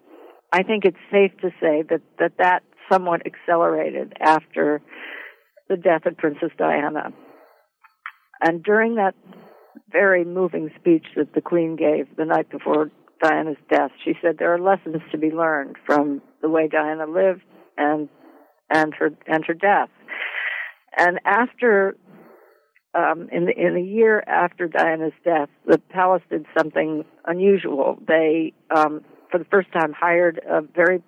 I 0.51 0.63
think 0.63 0.85
it's 0.85 0.97
safe 1.11 1.37
to 1.41 1.51
say 1.61 1.83
that 1.87 2.01
that 2.17 2.37
that 2.39 2.63
somewhat 2.91 3.21
accelerated 3.25 4.13
after 4.19 4.81
the 5.69 5.77
death 5.77 6.05
of 6.05 6.17
Princess 6.17 6.51
Diana. 6.57 7.11
And 8.41 8.63
during 8.63 8.95
that 8.95 9.15
very 9.91 10.25
moving 10.25 10.69
speech 10.79 11.05
that 11.15 11.33
the 11.33 11.41
Queen 11.41 11.75
gave 11.75 12.15
the 12.17 12.25
night 12.25 12.49
before 12.49 12.91
Diana's 13.21 13.57
death, 13.69 13.91
she 14.03 14.13
said 14.21 14.35
there 14.37 14.53
are 14.53 14.59
lessons 14.59 15.01
to 15.11 15.17
be 15.17 15.31
learned 15.31 15.77
from 15.85 16.21
the 16.41 16.49
way 16.49 16.67
Diana 16.67 17.05
lived 17.05 17.43
and 17.77 18.09
and 18.69 18.93
her 18.95 19.11
and 19.27 19.45
her 19.45 19.53
death. 19.53 19.89
And 20.97 21.19
after 21.25 21.95
um, 22.95 23.29
in 23.31 23.45
the 23.45 23.53
in 23.55 23.75
the 23.75 23.81
year 23.81 24.23
after 24.27 24.67
Diana's 24.67 25.13
death, 25.23 25.49
the 25.65 25.77
palace 25.77 26.21
did 26.29 26.45
something 26.57 27.05
unusual. 27.25 27.97
They, 28.07 28.53
um, 28.75 29.01
for 29.31 29.37
the 29.39 29.45
first 29.45 29.71
time, 29.71 29.93
hired 29.97 30.39
a 30.47 30.61
very 30.61 31.01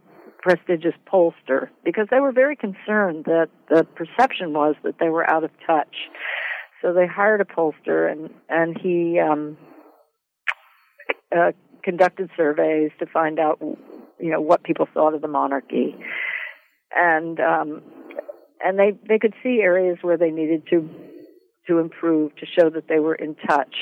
prestigious 0.46 0.94
pollster 1.12 1.70
because 1.84 2.06
they 2.12 2.20
were 2.20 2.32
very 2.32 2.56
concerned 2.56 3.26
that 3.26 3.50
the 3.68 3.84
perception 3.84 4.54
was 4.54 4.76
that 4.84 5.00
they 5.00 5.10
were 5.10 5.28
out 5.28 5.44
of 5.44 5.50
touch. 5.66 5.96
So 6.84 6.94
they 6.94 7.08
hired 7.08 7.42
a 7.42 7.46
pollster 7.46 8.12
and 8.12 8.30
and 8.48 8.78
he 8.80 9.20
um, 9.20 9.58
uh, 11.36 11.54
conducted 11.84 12.30
surveys 12.38 12.92
to 13.00 13.08
find 13.08 13.40
out 13.40 13.58
you 13.60 14.30
know 14.30 14.40
what 14.40 14.64
people 14.64 14.88
thought 14.94 15.16
of 15.16 15.24
the 15.24 15.28
monarchy, 15.28 15.96
and 16.96 17.40
um, 17.40 17.82
and 18.64 18.78
they 18.78 18.94
they 19.10 19.18
could 19.18 19.34
see 19.42 19.62
areas 19.64 19.98
where 20.04 20.18
they 20.18 20.30
needed 20.30 20.68
to 20.70 20.88
to 21.68 21.80
improve 21.80 22.36
to 22.36 22.46
show 22.46 22.70
that 22.70 22.88
they 22.88 23.00
were 23.00 23.16
in 23.16 23.34
touch, 23.34 23.76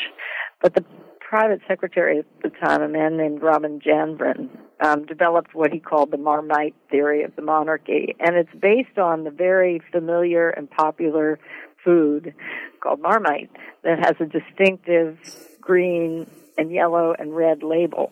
but 0.61 0.73
the 0.73 0.85
private 1.33 1.61
secretary 1.67 2.19
at 2.19 2.25
the 2.43 2.49
time, 2.63 2.83
a 2.83 2.87
man 2.87 3.17
named 3.17 3.41
Robin 3.41 3.79
Janvrin, 3.79 4.49
um, 4.79 5.03
developed 5.07 5.55
what 5.55 5.71
he 5.71 5.79
called 5.79 6.11
the 6.11 6.17
Marmite 6.17 6.75
theory 6.91 7.23
of 7.23 7.35
the 7.35 7.41
monarchy. 7.41 8.15
And 8.19 8.35
it's 8.35 8.53
based 8.53 8.99
on 8.99 9.23
the 9.23 9.31
very 9.31 9.81
familiar 9.91 10.49
and 10.49 10.69
popular 10.69 11.39
food 11.83 12.35
called 12.81 13.01
Marmite 13.01 13.49
that 13.83 13.97
has 13.97 14.13
a 14.19 14.27
distinctive 14.27 15.17
green 15.59 16.29
and 16.55 16.71
yellow 16.71 17.15
and 17.17 17.35
red 17.35 17.63
label. 17.63 18.11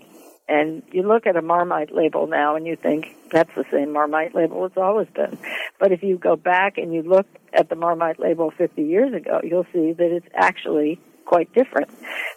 And 0.49 0.81
you 0.91 1.03
look 1.03 1.27
at 1.27 1.35
a 1.35 1.43
Marmite 1.43 1.93
label 1.93 2.25
now 2.25 2.55
and 2.55 2.65
you 2.65 2.75
think 2.75 3.15
that's 3.31 3.53
the 3.55 3.65
same 3.71 3.93
Marmite 3.93 4.33
label 4.33 4.65
it's 4.65 4.77
always 4.77 5.09
been. 5.13 5.37
But 5.79 5.91
if 5.91 6.01
you 6.01 6.17
go 6.17 6.35
back 6.35 6.79
and 6.79 6.91
you 6.91 7.03
look 7.03 7.27
at 7.53 7.69
the 7.69 7.75
Marmite 7.75 8.19
label 8.19 8.49
50 8.49 8.81
years 8.81 9.13
ago, 9.13 9.41
you'll 9.43 9.67
see 9.71 9.93
that 9.93 10.11
it's 10.11 10.27
actually 10.33 10.99
quite 11.31 11.53
different, 11.53 11.89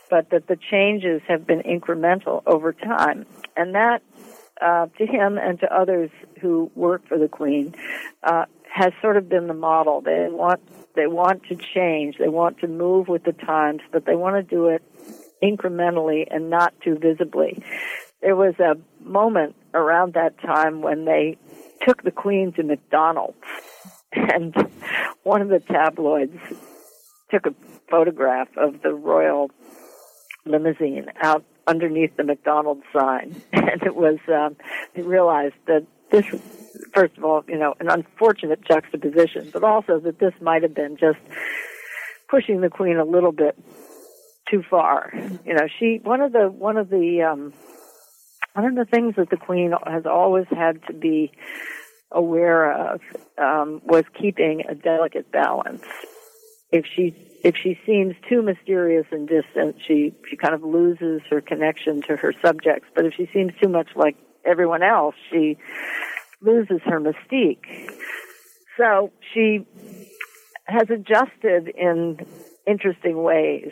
but 0.09 0.31
that 0.31 0.47
the 0.47 0.57
changes 0.71 1.21
have 1.27 1.45
been 1.45 1.61
incremental 1.63 2.45
over 2.47 2.73
time. 2.73 3.27
And 3.57 3.75
that, 3.75 4.03
uh, 4.63 4.87
to 4.99 5.05
him 5.05 5.37
and 5.37 5.59
to 5.59 5.67
others 5.75 6.11
who 6.41 6.71
work 6.77 7.03
for 7.09 7.19
the 7.19 7.27
Queen, 7.27 7.75
uh, 8.23 8.45
has 8.73 8.93
sort 9.03 9.17
of 9.17 9.29
been 9.29 9.49
the 9.49 9.55
model. 9.55 10.01
They 10.01 10.29
want 10.31 10.61
they 10.95 11.09
want 11.09 11.43
to 11.49 11.57
change. 11.57 12.19
They 12.19 12.29
want 12.29 12.61
to 12.61 12.69
move 12.69 13.09
with 13.09 13.25
the 13.25 13.33
times, 13.33 13.81
but 13.91 14.07
they 14.07 14.15
want 14.15 14.37
to 14.37 14.55
do 14.55 14.69
it 14.69 14.83
incrementally 15.43 16.29
and 16.31 16.49
not 16.49 16.73
too 16.85 16.97
visibly. 16.97 17.65
There 18.23 18.37
was 18.37 18.55
a 18.61 18.77
moment 19.03 19.57
around 19.75 20.15
that 20.15 20.39
time 20.41 20.83
when 20.83 21.05
they 21.05 21.37
took 21.85 22.05
the 22.05 22.13
Queen 22.13 22.53
to 22.53 22.63
McDonald's, 22.63 23.37
and 24.13 24.55
one 25.25 25.43
of 25.43 25.49
the 25.49 25.59
tabloids 25.59 26.39
took 27.35 27.47
a 27.47 27.55
photograph 27.91 28.49
of 28.57 28.83
the 28.83 28.95
royal 28.95 29.51
limousine 30.47 31.07
out 31.21 31.45
underneath 31.67 32.17
the 32.17 32.25
McDonald's 32.25 32.85
sign, 32.93 33.43
and 33.53 33.83
it 33.83 33.97
was 33.97 34.19
um, 34.29 34.57
he 34.95 35.03
realized 35.03 35.55
that 35.67 35.87
this, 36.11 36.25
first 36.93 37.17
of 37.19 37.25
all, 37.25 37.43
you 37.49 37.59
know, 37.59 37.75
an 37.81 37.89
unfortunate 37.91 38.61
juxtaposition, 38.65 39.51
but 39.53 39.65
also 39.65 39.99
that 39.99 40.19
this 40.21 40.35
might 40.41 40.63
have 40.63 40.75
been 40.75 40.97
just 40.97 41.19
pushing 42.29 42.61
the 42.61 42.71
Queen 42.71 42.99
a 42.99 43.05
little 43.05 43.33
bit 43.33 43.59
too 44.49 44.63
far. 44.71 45.13
You 45.45 45.55
know, 45.55 45.67
she 45.79 46.01
one 46.03 46.21
of 46.21 46.33
the 46.33 46.49
one 46.49 46.77
of 46.77 46.89
the 46.89 47.23
um, 47.23 47.53
one 48.53 48.67
of 48.67 48.75
the 48.77 48.85
things 48.85 49.17
that 49.17 49.31
the 49.31 49.37
Queen 49.37 49.73
has 49.85 50.07
always 50.07 50.47
had 50.51 50.81
to 50.87 50.93
be 50.93 51.33
aware 52.13 52.93
of 52.93 53.01
um, 53.39 53.81
was 53.85 54.05
keeping 54.21 54.63
a 54.69 54.75
delicate 54.77 55.33
balance. 55.33 55.83
If 56.75 56.87
she 56.93 57.15
if 57.45 57.55
she 57.63 57.79
seems 57.87 58.17
too 58.29 58.43
mysterious 58.43 59.07
and 59.13 59.29
distant, 59.29 59.77
she 59.87 60.13
she 60.29 60.37
kind 60.37 60.55
of 60.55 60.65
loses 60.65 61.23
her 61.31 61.41
connection 61.41 62.03
to 62.09 62.17
her 62.17 62.33
subjects. 62.45 62.89
But 62.97 63.05
if 63.05 63.15
she 63.15 63.29
seems 63.33 63.53
too 63.63 63.69
much 63.69 63.91
like 63.95 64.17
everyone 64.45 64.83
else, 64.83 65.15
she 65.31 65.57
loses 66.41 66.81
her 66.85 67.01
mystique. 67.01 67.65
So 68.77 69.13
she 69.33 69.65
has 70.67 70.91
adjusted 70.91 71.69
in 71.69 72.27
interesting 72.67 73.23
ways. 73.23 73.71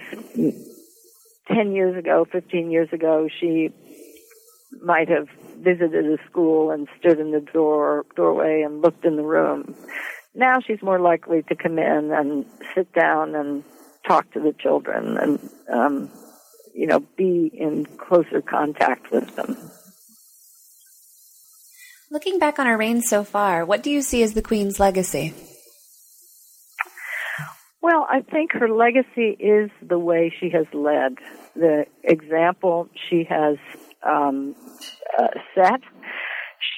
Ten 1.49 1.73
years 1.73 1.97
ago, 1.97 2.25
fifteen 2.31 2.71
years 2.71 2.93
ago, 2.93 3.29
she 3.41 3.71
might 4.81 5.09
have 5.09 5.27
visited 5.59 6.07
a 6.07 6.19
school 6.31 6.71
and 6.71 6.87
stood 7.01 7.19
in 7.19 7.33
the 7.33 7.41
door 7.41 8.07
doorway 8.15 8.63
and 8.63 8.81
looked 8.81 9.05
in 9.05 9.17
the 9.17 9.25
room. 9.25 9.75
Now 10.35 10.61
she's 10.61 10.83
more 10.83 11.01
likely 11.01 11.43
to 11.43 11.55
come 11.55 11.79
in 11.79 12.11
and 12.13 12.47
sit 12.75 12.93
down 12.93 13.35
and 13.35 13.65
talk 14.07 14.33
to 14.33 14.41
the 14.41 14.55
children 14.59 15.17
and 15.19 15.51
um, 15.73 16.11
you 16.75 16.87
know 16.87 17.01
be 17.17 17.51
in 17.53 17.87
closer 17.87 18.41
contact 18.41 19.11
with 19.11 19.35
them. 19.37 19.57
Looking 22.11 22.39
back 22.39 22.59
on 22.59 22.67
her 22.67 22.77
reign 22.77 23.01
so 23.01 23.25
far, 23.25 23.65
what 23.65 23.83
do 23.83 23.91
you 23.91 24.03
see 24.03 24.23
as 24.23 24.35
the 24.35 24.43
Queen's 24.43 24.79
legacy? 24.79 25.33
Well, 27.81 28.07
I 28.09 28.21
think 28.21 28.53
her 28.53 28.69
legacy 28.69 29.31
is 29.41 29.71
the 29.83 29.99
way 29.99 30.33
she 30.39 30.51
has 30.51 30.67
led, 30.73 31.17
the 31.57 31.87
example 32.05 32.89
she 33.09 33.25
has 33.29 33.57
um, 34.07 34.55
uh, 35.19 35.29
set. 35.55 35.81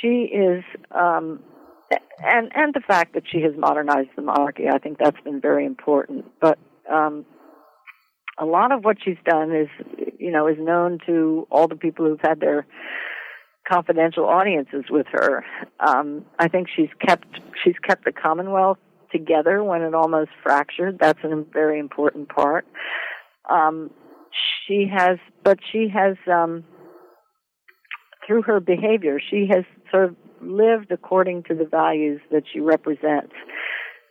She 0.00 0.30
is, 0.32 0.64
um, 0.92 1.40
and 2.22 2.50
and 2.54 2.74
the 2.74 2.80
fact 2.80 3.14
that 3.14 3.24
she 3.30 3.40
has 3.42 3.52
modernized 3.56 4.10
the 4.16 4.22
monarchy. 4.22 4.64
I 4.68 4.78
think 4.78 4.98
that's 4.98 5.20
been 5.20 5.40
very 5.40 5.66
important. 5.66 6.26
But 6.40 6.58
um, 6.90 7.24
a 8.38 8.44
lot 8.44 8.72
of 8.72 8.84
what 8.84 8.98
she's 9.04 9.18
done 9.24 9.54
is, 9.54 9.68
you 10.18 10.30
know, 10.30 10.46
is 10.48 10.56
known 10.58 10.98
to 11.06 11.46
all 11.50 11.68
the 11.68 11.76
people 11.76 12.06
who've 12.06 12.20
had 12.22 12.40
their 12.40 12.66
confidential 13.70 14.26
audiences 14.26 14.84
with 14.90 15.06
her. 15.12 15.44
Um, 15.80 16.24
I 16.38 16.48
think 16.48 16.68
she's 16.74 16.90
kept 17.04 17.26
she's 17.62 17.78
kept 17.86 18.04
the 18.04 18.12
Commonwealth 18.12 18.78
together 19.12 19.62
when 19.62 19.82
it 19.82 19.94
almost 19.94 20.30
fractured. 20.42 20.98
That's 21.00 21.20
a 21.24 21.44
very 21.52 21.78
important 21.78 22.28
part. 22.28 22.66
Um, 23.48 23.90
she 24.66 24.86
has, 24.92 25.18
but 25.42 25.58
she 25.70 25.88
has, 25.94 26.16
um, 26.30 26.64
through 28.26 28.42
her 28.42 28.60
behavior, 28.60 29.20
she 29.20 29.46
has 29.50 29.64
sort 29.90 30.04
of 30.06 30.16
lived 30.46 30.90
according 30.90 31.44
to 31.44 31.54
the 31.54 31.64
values 31.64 32.20
that 32.30 32.44
she 32.52 32.60
represents. 32.60 33.34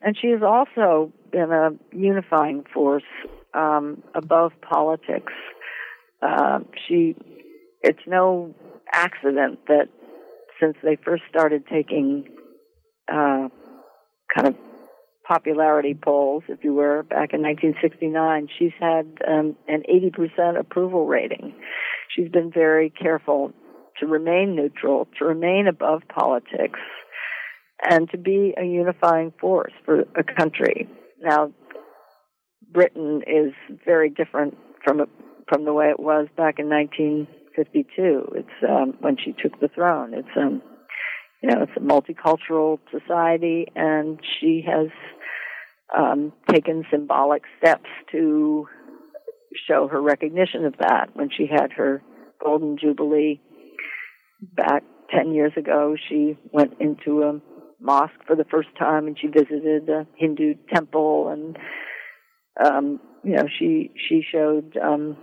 And 0.02 0.18
she 0.20 0.30
has 0.30 0.42
also 0.44 1.12
been 1.32 1.52
a 1.52 1.72
unifying 1.96 2.66
force 2.74 3.04
um, 3.54 4.04
above 4.14 4.52
politics. 4.62 5.34
Uh, 6.22 6.60
she, 6.88 7.16
it's 7.82 8.02
no 8.06 8.54
accident 8.92 9.60
that 9.68 9.90
since 10.60 10.76
they 10.84 10.98
first 11.04 11.24
started 11.30 11.66
taking 11.68 12.26
uh, 13.12 13.48
kind 14.36 14.48
of 14.48 14.56
popularity 15.28 15.94
polls, 15.94 16.44
if 16.48 16.64
you 16.64 16.74
were, 16.74 17.04
back 17.04 17.34
in 17.34 17.42
1969, 17.42 18.50
she's 18.58 18.72
had 18.80 19.06
um, 19.28 19.56
an 19.68 19.84
80% 19.90 20.60
approval 20.60 21.06
rating. 21.06 21.56
She's 22.14 22.30
been 22.30 22.52
very 22.52 22.90
careful 22.90 23.54
to 24.00 24.08
remain 24.08 24.56
neutral, 24.56 25.08
to 25.20 25.26
remain 25.26 25.68
above 25.68 26.02
politics, 26.14 26.80
and 27.90 28.10
to 28.12 28.18
be 28.18 28.54
a 28.58 28.64
unifying 28.64 29.34
force 29.40 29.74
for 29.86 30.02
a 30.02 30.24
country. 30.38 30.88
Now, 31.22 31.52
Britain 32.72 33.22
is 33.28 33.54
very 33.86 34.10
different 34.10 34.58
from 34.84 35.06
from 35.48 35.66
the 35.66 35.74
way 35.74 35.90
it 35.90 36.00
was 36.00 36.28
back 36.38 36.58
in 36.58 36.70
1952. 36.70 38.34
It's 38.36 38.48
um, 38.68 38.94
when 39.00 39.18
she 39.18 39.34
took 39.34 39.60
the 39.60 39.68
throne. 39.68 40.14
It's 40.14 40.28
um, 40.36 40.62
you 41.42 41.50
know, 41.50 41.64
it's 41.64 41.72
a 41.76 41.82
multicultural 41.82 42.80
society, 42.90 43.68
and 43.76 44.20
she 44.40 44.64
has 44.66 44.88
um, 45.96 46.32
taken 46.50 46.86
symbolic 46.90 47.44
steps 47.58 47.90
to 48.12 48.68
show 49.68 49.88
her 49.90 50.02
recognition 50.02 50.66
of 50.66 50.76
that. 50.80 51.10
When 51.14 51.30
she 51.30 51.46
had 51.46 51.74
her 51.74 52.02
golden 52.44 52.78
jubilee 52.78 53.42
back 54.56 54.84
10 55.12 55.34
years 55.34 55.54
ago, 55.58 55.96
she 56.10 56.38
went 56.52 56.74
into 56.80 57.24
a 57.24 57.40
mosque 57.80 58.14
for 58.26 58.36
the 58.36 58.46
first 58.46 58.70
time 58.78 59.08
and 59.08 59.18
she 59.20 59.28
visited 59.28 59.90
a 59.90 60.08
Hindu 60.16 60.56
temple 60.74 61.28
and 61.30 61.58
um 62.64 63.00
you 63.24 63.36
know 63.36 63.44
she 63.60 63.92
she 64.08 64.24
showed 64.32 64.78
um 64.78 65.18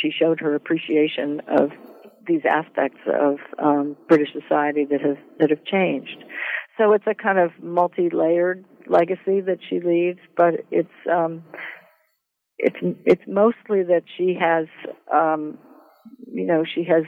she 0.00 0.10
showed 0.10 0.40
her 0.40 0.54
appreciation 0.54 1.40
of 1.48 1.70
these 2.26 2.42
aspects 2.48 3.00
of 3.06 3.38
um, 3.58 3.96
British 4.08 4.28
society 4.32 4.84
that 4.90 5.00
have 5.00 5.18
that 5.38 5.50
have 5.50 5.64
changed. 5.64 6.24
So 6.78 6.92
it's 6.92 7.06
a 7.06 7.14
kind 7.14 7.38
of 7.38 7.50
multi-layered 7.62 8.64
legacy 8.86 9.40
that 9.40 9.58
she 9.68 9.80
leaves, 9.80 10.18
but 10.36 10.54
it's 10.70 10.88
um, 11.10 11.44
it's 12.58 12.76
it's 13.04 13.22
mostly 13.26 13.82
that 13.84 14.02
she 14.16 14.36
has 14.38 14.66
um, 15.12 15.58
you 16.32 16.46
know 16.46 16.64
she 16.64 16.84
has 16.84 17.04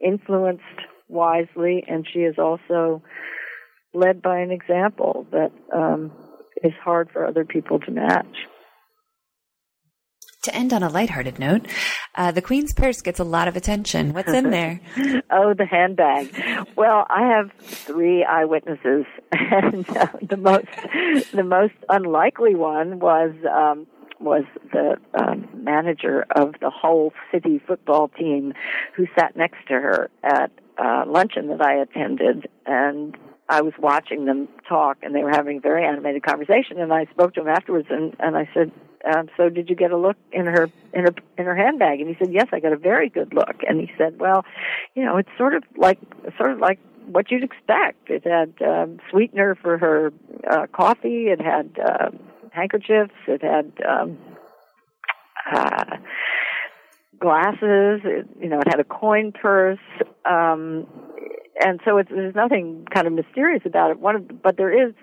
influenced 0.00 0.62
wisely, 1.08 1.84
and 1.86 2.06
she 2.10 2.20
is 2.20 2.36
also 2.38 3.02
led 3.92 4.22
by 4.22 4.38
an 4.38 4.50
example 4.50 5.26
that 5.32 5.50
um, 5.74 6.12
is 6.62 6.72
hard 6.82 7.10
for 7.12 7.26
other 7.26 7.44
people 7.44 7.78
to 7.80 7.90
match. 7.90 8.36
To 10.44 10.54
end 10.54 10.72
on 10.72 10.82
a 10.82 10.88
lighthearted 10.88 11.38
note, 11.38 11.66
uh, 12.14 12.30
the 12.30 12.40
Queen's 12.40 12.72
purse 12.72 13.02
gets 13.02 13.18
a 13.20 13.24
lot 13.24 13.46
of 13.46 13.56
attention. 13.56 14.14
What's 14.14 14.32
in 14.32 14.48
there? 14.50 14.80
oh, 15.30 15.52
the 15.52 15.66
handbag. 15.66 16.34
Well, 16.76 17.06
I 17.10 17.26
have 17.26 17.52
three 17.58 18.24
eyewitnesses, 18.24 19.04
and 19.32 19.86
uh, 19.90 20.06
the 20.22 20.38
most 20.38 20.66
the 21.34 21.42
most 21.44 21.74
unlikely 21.90 22.54
one 22.54 23.00
was 23.00 23.32
um, 23.52 23.86
was 24.20 24.44
the 24.72 24.96
um, 25.18 25.48
manager 25.54 26.26
of 26.34 26.54
the 26.60 26.70
Hull 26.70 27.12
City 27.32 27.60
football 27.66 28.08
team, 28.08 28.52
who 28.94 29.06
sat 29.18 29.36
next 29.36 29.66
to 29.68 29.74
her 29.74 30.10
at 30.22 30.50
uh, 30.78 31.04
luncheon 31.06 31.48
that 31.48 31.62
I 31.62 31.74
attended, 31.74 32.48
and 32.66 33.16
I 33.48 33.62
was 33.62 33.72
watching 33.78 34.26
them 34.26 34.48
talk, 34.68 34.98
and 35.02 35.14
they 35.14 35.22
were 35.22 35.30
having 35.30 35.58
a 35.58 35.60
very 35.60 35.84
animated 35.84 36.22
conversation. 36.22 36.78
And 36.78 36.92
I 36.92 37.06
spoke 37.06 37.34
to 37.34 37.40
him 37.40 37.48
afterwards, 37.48 37.88
and 37.90 38.14
and 38.20 38.36
I 38.36 38.48
said, 38.54 38.70
um, 39.12 39.28
"So 39.36 39.48
did 39.48 39.68
you 39.68 39.76
get 39.76 39.90
a 39.90 39.96
look 39.96 40.16
in 40.32 40.46
her 40.46 40.70
in 40.92 41.04
her 41.04 41.14
in 41.36 41.44
her 41.46 41.56
handbag?" 41.56 42.00
And 42.00 42.08
he 42.08 42.16
said, 42.18 42.32
"Yes, 42.32 42.46
I 42.52 42.60
got 42.60 42.72
a 42.72 42.78
very 42.78 43.08
good 43.08 43.34
look." 43.34 43.56
And 43.68 43.80
he 43.80 43.90
said, 43.98 44.20
"Well, 44.20 44.44
you 44.94 45.04
know, 45.04 45.16
it's 45.16 45.30
sort 45.36 45.54
of 45.54 45.64
like 45.76 45.98
sort 46.38 46.52
of 46.52 46.58
like 46.58 46.78
what 47.06 47.30
you'd 47.30 47.44
expect. 47.44 48.08
It 48.08 48.24
had 48.24 48.54
um, 48.62 48.98
sweetener 49.10 49.56
for 49.56 49.78
her 49.78 50.12
uh, 50.48 50.66
coffee. 50.72 51.26
It 51.28 51.40
had 51.40 51.76
uh, 51.84 52.10
handkerchiefs. 52.52 53.14
It 53.26 53.42
had." 53.42 53.72
Um, 53.86 54.18
uh, 55.52 55.96
glasses. 57.20 58.00
It, 58.04 58.26
you 58.40 58.48
know, 58.48 58.60
it 58.60 58.68
had 58.68 58.80
a 58.80 58.84
coin 58.84 59.32
purse. 59.32 59.78
Um, 60.28 60.86
and 61.62 61.78
so 61.84 61.98
it's, 61.98 62.08
there's 62.08 62.34
nothing 62.34 62.86
kind 62.92 63.06
of 63.06 63.12
mysterious 63.12 63.62
about 63.66 63.90
it. 63.90 64.00
One 64.00 64.16
of, 64.16 64.42
but 64.42 64.56
there 64.56 64.72
is 64.72 64.94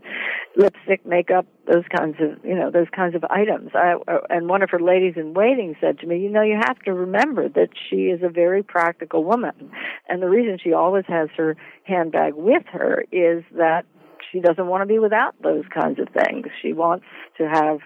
lipstick, 0.56 1.06
makeup, 1.06 1.46
those 1.72 1.84
kinds 1.96 2.16
of, 2.20 2.44
you 2.44 2.56
know, 2.56 2.72
those 2.72 2.88
kinds 2.96 3.14
of 3.14 3.24
items. 3.30 3.70
I, 3.76 3.94
and 4.30 4.50
one 4.50 4.64
of 4.64 4.72
her 4.72 4.80
ladies 4.80 5.14
in 5.16 5.36
waiting 5.36 5.76
said 5.80 6.00
to 6.00 6.08
me, 6.08 6.20
you 6.20 6.32
know, 6.32 6.42
you 6.42 6.58
have 6.60 6.80
to 6.80 6.94
remember 6.94 7.48
that 7.50 7.70
she 7.90 8.08
is 8.08 8.22
a 8.24 8.30
very 8.30 8.64
practical 8.64 9.24
woman. 9.24 9.72
And 10.10 10.22
the 10.22 10.30
reason 10.30 10.58
she 10.62 10.74
always 10.74 11.06
has 11.08 11.30
her 11.38 11.56
handbag 11.84 12.34
with 12.34 12.64
her 12.72 13.06
is 13.12 13.44
that 13.56 13.86
she 14.32 14.40
doesn't 14.40 14.68
want 14.68 14.82
to 14.82 14.86
be 14.86 15.00
without 15.00 15.36
those 15.42 15.64
kinds 15.74 16.00
of 16.00 16.08
things. 16.10 16.48
She 16.62 16.74
wants 16.74 17.06
to 17.38 17.48
have 17.48 17.80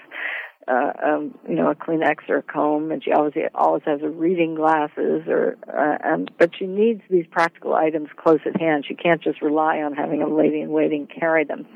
uh, 0.68 0.92
um, 1.04 1.38
you 1.48 1.56
know, 1.56 1.70
a 1.70 1.76
Kleenex 1.76 2.30
or 2.30 2.38
a 2.38 2.44
comb, 2.44 2.92
and 2.92 3.04
she 3.04 3.12
always 3.12 3.34
always 3.56 3.84
has 3.86 4.02
her 4.02 4.10
reading 4.10 4.56
glasses, 4.56 5.24
or 5.28 5.58
uh, 5.68 5.98
and 6.04 6.32
but 6.38 6.52
she 6.58 6.66
needs 6.68 7.02
these 7.10 7.26
practical 7.32 7.74
items 7.74 8.10
close 8.16 8.40
at 8.46 8.60
hand. 8.60 8.86
She 8.88 8.96
can't 8.96 9.22
just 9.22 9.42
rely 9.42 9.78
on 9.78 9.94
having 9.94 10.22
a 10.22 10.28
lady 10.28 10.62
in 10.62 10.70
waiting 10.70 11.08
carry 11.08 11.46
them. 11.46 11.68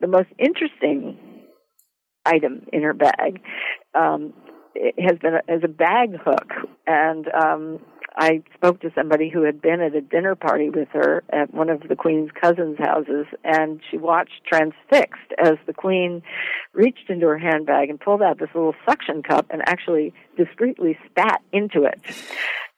The 0.00 0.06
most 0.06 0.28
interesting 0.38 1.18
item 2.24 2.66
in 2.72 2.82
her 2.82 2.94
bag 2.94 3.42
um, 3.94 4.32
has 4.98 5.18
been 5.18 5.34
a, 5.34 5.52
is 5.52 5.62
a 5.64 5.68
bag 5.68 6.16
hook, 6.24 6.52
and 6.86 7.26
um, 7.34 7.80
I 8.16 8.42
spoke 8.54 8.80
to 8.80 8.90
somebody 8.94 9.30
who 9.30 9.42
had 9.42 9.62
been 9.62 9.80
at 9.80 9.94
a 9.94 10.00
dinner 10.00 10.34
party 10.34 10.70
with 10.70 10.88
her 10.92 11.22
at 11.30 11.54
one 11.54 11.70
of 11.70 11.82
the 11.88 11.96
Queen's 11.96 12.30
cousins' 12.32 12.78
houses, 12.78 13.26
and 13.44 13.80
she 13.90 13.96
watched 13.96 14.44
transfixed 14.46 15.32
as 15.38 15.56
the 15.66 15.72
Queen 15.72 16.22
reached 16.72 17.08
into 17.08 17.26
her 17.26 17.38
handbag 17.38 17.88
and 17.88 18.00
pulled 18.00 18.22
out 18.22 18.38
this 18.38 18.50
little 18.54 18.74
suction 18.88 19.22
cup 19.22 19.46
and 19.50 19.62
actually 19.66 20.12
discreetly 20.36 20.98
spat 21.06 21.40
into 21.52 21.84
it, 21.84 22.00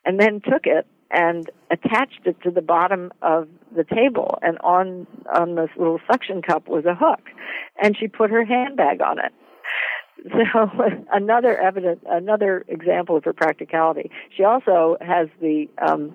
and 0.05 0.21
then 0.21 0.41
took 0.41 0.67
it 0.67 0.87
and 1.11 1.51
attached 1.71 2.21
it 2.25 2.41
to 2.43 2.51
the 2.51 2.63
bottom 2.63 3.13
of 3.21 3.49
the 3.75 3.85
table, 3.85 4.39
and 4.43 4.59
on 4.59 5.07
on 5.35 5.55
this 5.55 5.71
little 5.77 6.01
suction 6.11 6.43
cup 6.43 6.69
was 6.69 6.85
a 6.85 6.95
hook, 6.95 7.29
and 7.83 7.97
she 7.97 8.09
put 8.09 8.31
her 8.31 8.45
handbag 8.45 9.01
on 9.01 9.19
it 9.19 9.33
so 10.53 10.71
another 11.13 11.57
evidence, 11.59 12.01
another 12.09 12.65
example 12.69 13.17
of 13.17 13.25
her 13.25 13.33
practicality. 13.33 14.11
She 14.37 14.45
also 14.45 14.97
has 15.01 15.29
the 15.41 15.69
um, 15.85 16.15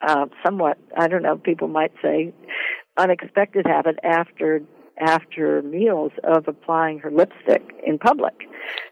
uh, 0.00 0.26
somewhat, 0.44 0.78
I 0.96 1.08
don't 1.08 1.22
know, 1.22 1.36
people 1.36 1.68
might 1.68 1.92
say, 2.02 2.32
unexpected 2.96 3.66
habit 3.66 3.98
after 4.02 4.62
after 5.00 5.62
meals 5.62 6.10
of 6.24 6.48
applying 6.48 6.98
her 6.98 7.10
lipstick 7.10 7.62
in 7.86 7.98
public, 7.98 8.34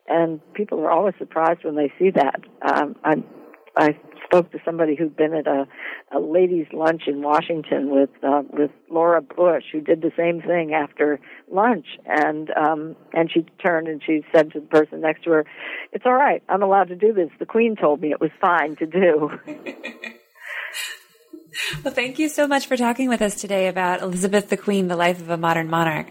and 0.07 0.41
people 0.55 0.79
are 0.81 0.91
always 0.91 1.15
surprised 1.19 1.65
when 1.65 1.75
they 1.75 1.93
see 1.99 2.11
that. 2.11 2.41
Um, 2.63 2.95
I 3.05 3.15
I 3.77 3.99
spoke 4.25 4.51
to 4.53 4.59
somebody 4.65 4.97
who'd 4.97 5.17
been 5.17 5.35
at 5.35 5.47
a, 5.47 5.67
a 6.15 6.19
ladies' 6.19 6.67
lunch 6.73 7.03
in 7.07 7.23
Washington 7.23 7.91
with 7.91 8.11
uh, 8.23 8.43
with 8.53 8.71
Laura 8.91 9.21
Bush, 9.23 9.65
who 9.73 9.81
did 9.81 10.03
the 10.03 10.13
same 10.17 10.41
thing 10.41 10.73
after 10.75 11.21
lunch, 11.51 11.87
and 12.07 12.51
um, 12.51 12.97
and 13.13 13.31
she 13.33 13.47
turned 13.65 13.89
and 13.89 14.03
she 14.05 14.25
said 14.35 14.53
to 14.53 14.61
the 14.61 14.67
person 14.67 15.01
next 15.01 15.25
to 15.25 15.31
her, 15.31 15.45
"It's 15.93 16.05
all 16.07 16.15
right. 16.15 16.43
I'm 16.49 16.63
allowed 16.63 16.89
to 16.89 16.97
do 16.97 17.13
this. 17.13 17.29
The 17.39 17.47
Queen 17.47 17.77
told 17.77 18.01
me 18.01 18.11
it 18.11 18.21
was 18.21 18.31
fine 18.41 18.77
to 18.77 18.87
do." 18.87 19.31
well, 21.85 21.95
thank 21.95 22.19
you 22.19 22.29
so 22.29 22.47
much 22.47 22.67
for 22.67 22.77
talking 22.77 23.09
with 23.09 23.23
us 23.23 23.35
today 23.35 23.69
about 23.69 24.03
Elizabeth 24.03 24.49
the 24.49 24.57
Queen, 24.57 24.89
the 24.89 24.97
life 24.97 25.21
of 25.21 25.31
a 25.31 25.37
modern 25.37 25.69
monarch. 25.69 26.09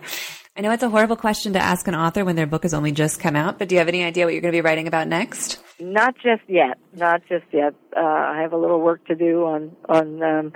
I 0.57 0.61
know 0.61 0.71
it's 0.71 0.83
a 0.83 0.89
horrible 0.89 1.17
question 1.17 1.51
to 1.53 1.59
ask 1.59 1.85
an 1.89 1.95
author 1.95 2.23
when 2.23 2.37
their 2.37 2.47
book 2.47 2.63
has 2.63 2.73
only 2.73 2.93
just 2.93 3.19
come 3.19 3.35
out, 3.35 3.59
but 3.59 3.67
do 3.67 3.75
you 3.75 3.79
have 3.79 3.89
any 3.89 4.05
idea 4.05 4.23
what 4.23 4.33
you're 4.33 4.41
going 4.41 4.53
to 4.53 4.55
be 4.55 4.61
writing 4.61 4.87
about 4.87 5.09
next? 5.09 5.61
Not 5.81 6.15
just 6.15 6.43
yet. 6.47 6.77
Not 6.93 7.23
just 7.27 7.43
yet. 7.51 7.73
Uh, 7.95 7.99
I 7.99 8.39
have 8.41 8.53
a 8.53 8.57
little 8.57 8.79
work 8.79 9.05
to 9.07 9.15
do 9.15 9.43
on 9.43 9.75
on 9.89 10.23
um, 10.23 10.53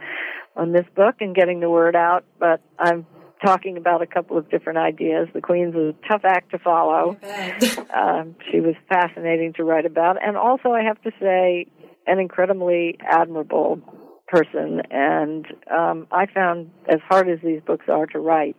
on 0.55 0.71
this 0.71 0.85
book 0.95 1.15
and 1.19 1.35
getting 1.35 1.59
the 1.59 1.69
word 1.69 1.97
out, 1.97 2.23
but 2.39 2.61
I'm 2.79 3.05
talking 3.45 3.75
about 3.75 4.01
a 4.01 4.07
couple 4.07 4.37
of 4.37 4.49
different 4.49 4.79
ideas. 4.79 5.27
The 5.33 5.41
Queen's 5.41 5.75
a 5.75 5.93
tough 6.07 6.21
act 6.23 6.51
to 6.51 6.59
follow. 6.59 7.17
um, 7.93 8.35
she 8.49 8.61
was 8.61 8.75
fascinating 8.87 9.51
to 9.57 9.65
write 9.65 9.85
about, 9.85 10.15
and 10.25 10.37
also 10.37 10.69
I 10.69 10.83
have 10.83 11.01
to 11.01 11.11
say, 11.19 11.65
an 12.07 12.19
incredibly 12.19 12.97
admirable 13.01 13.81
person. 14.29 14.81
And 14.91 15.45
um, 15.69 16.07
I 16.09 16.25
found, 16.33 16.71
as 16.87 16.99
hard 17.09 17.29
as 17.29 17.39
these 17.43 17.61
books 17.67 17.87
are 17.89 18.05
to 18.07 18.19
write, 18.19 18.55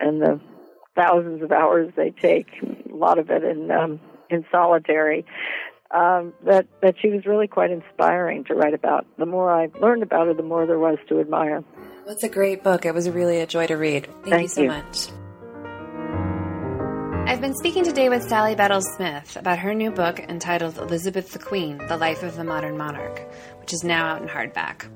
and 0.00 0.22
the 0.22 0.40
thousands 0.98 1.42
of 1.42 1.52
hours 1.52 1.92
they 1.96 2.10
take, 2.10 2.48
a 2.90 2.94
lot 2.94 3.18
of 3.18 3.30
it 3.30 3.44
in 3.44 3.70
um, 3.70 4.00
in 4.28 4.44
solitary. 4.50 5.24
Um, 5.90 6.34
that 6.44 6.66
that 6.82 6.96
she 7.00 7.08
was 7.08 7.24
really 7.24 7.46
quite 7.46 7.70
inspiring 7.70 8.44
to 8.44 8.54
write 8.54 8.74
about. 8.74 9.06
The 9.16 9.24
more 9.24 9.50
I 9.50 9.68
learned 9.80 10.02
about 10.02 10.26
her, 10.26 10.34
the 10.34 10.42
more 10.42 10.66
there 10.66 10.78
was 10.78 10.98
to 11.08 11.20
admire. 11.20 11.64
Well, 12.04 12.14
it's 12.14 12.24
a 12.24 12.28
great 12.28 12.62
book. 12.62 12.84
It 12.84 12.92
was 12.92 13.08
really 13.08 13.40
a 13.40 13.46
joy 13.46 13.66
to 13.68 13.76
read. 13.76 14.04
Thank, 14.06 14.26
Thank 14.26 14.42
you 14.42 14.48
so 14.48 14.62
you. 14.62 14.68
much. 14.68 15.08
I've 17.26 17.40
been 17.40 17.54
speaking 17.54 17.84
today 17.84 18.08
with 18.08 18.22
Sally 18.22 18.54
Bedell 18.54 18.82
Smith 18.82 19.36
about 19.36 19.58
her 19.58 19.74
new 19.74 19.90
book 19.90 20.18
entitled 20.18 20.78
Elizabeth 20.78 21.32
the 21.32 21.38
Queen 21.38 21.78
The 21.88 21.96
Life 21.96 22.22
of 22.22 22.36
the 22.36 22.44
Modern 22.44 22.76
Monarch, 22.76 23.20
which 23.60 23.72
is 23.72 23.84
now 23.84 24.06
out 24.06 24.22
in 24.22 24.28
hardback. 24.28 24.86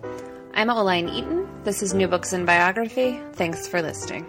I'm 0.55 0.68
Oline 0.68 1.09
Eaton. 1.09 1.46
This 1.64 1.82
is 1.82 1.94
New 1.94 2.09
Books 2.09 2.32
in 2.32 2.44
Biography. 2.44 3.20
Thanks 3.34 3.68
for 3.68 3.80
listening. 3.82 4.26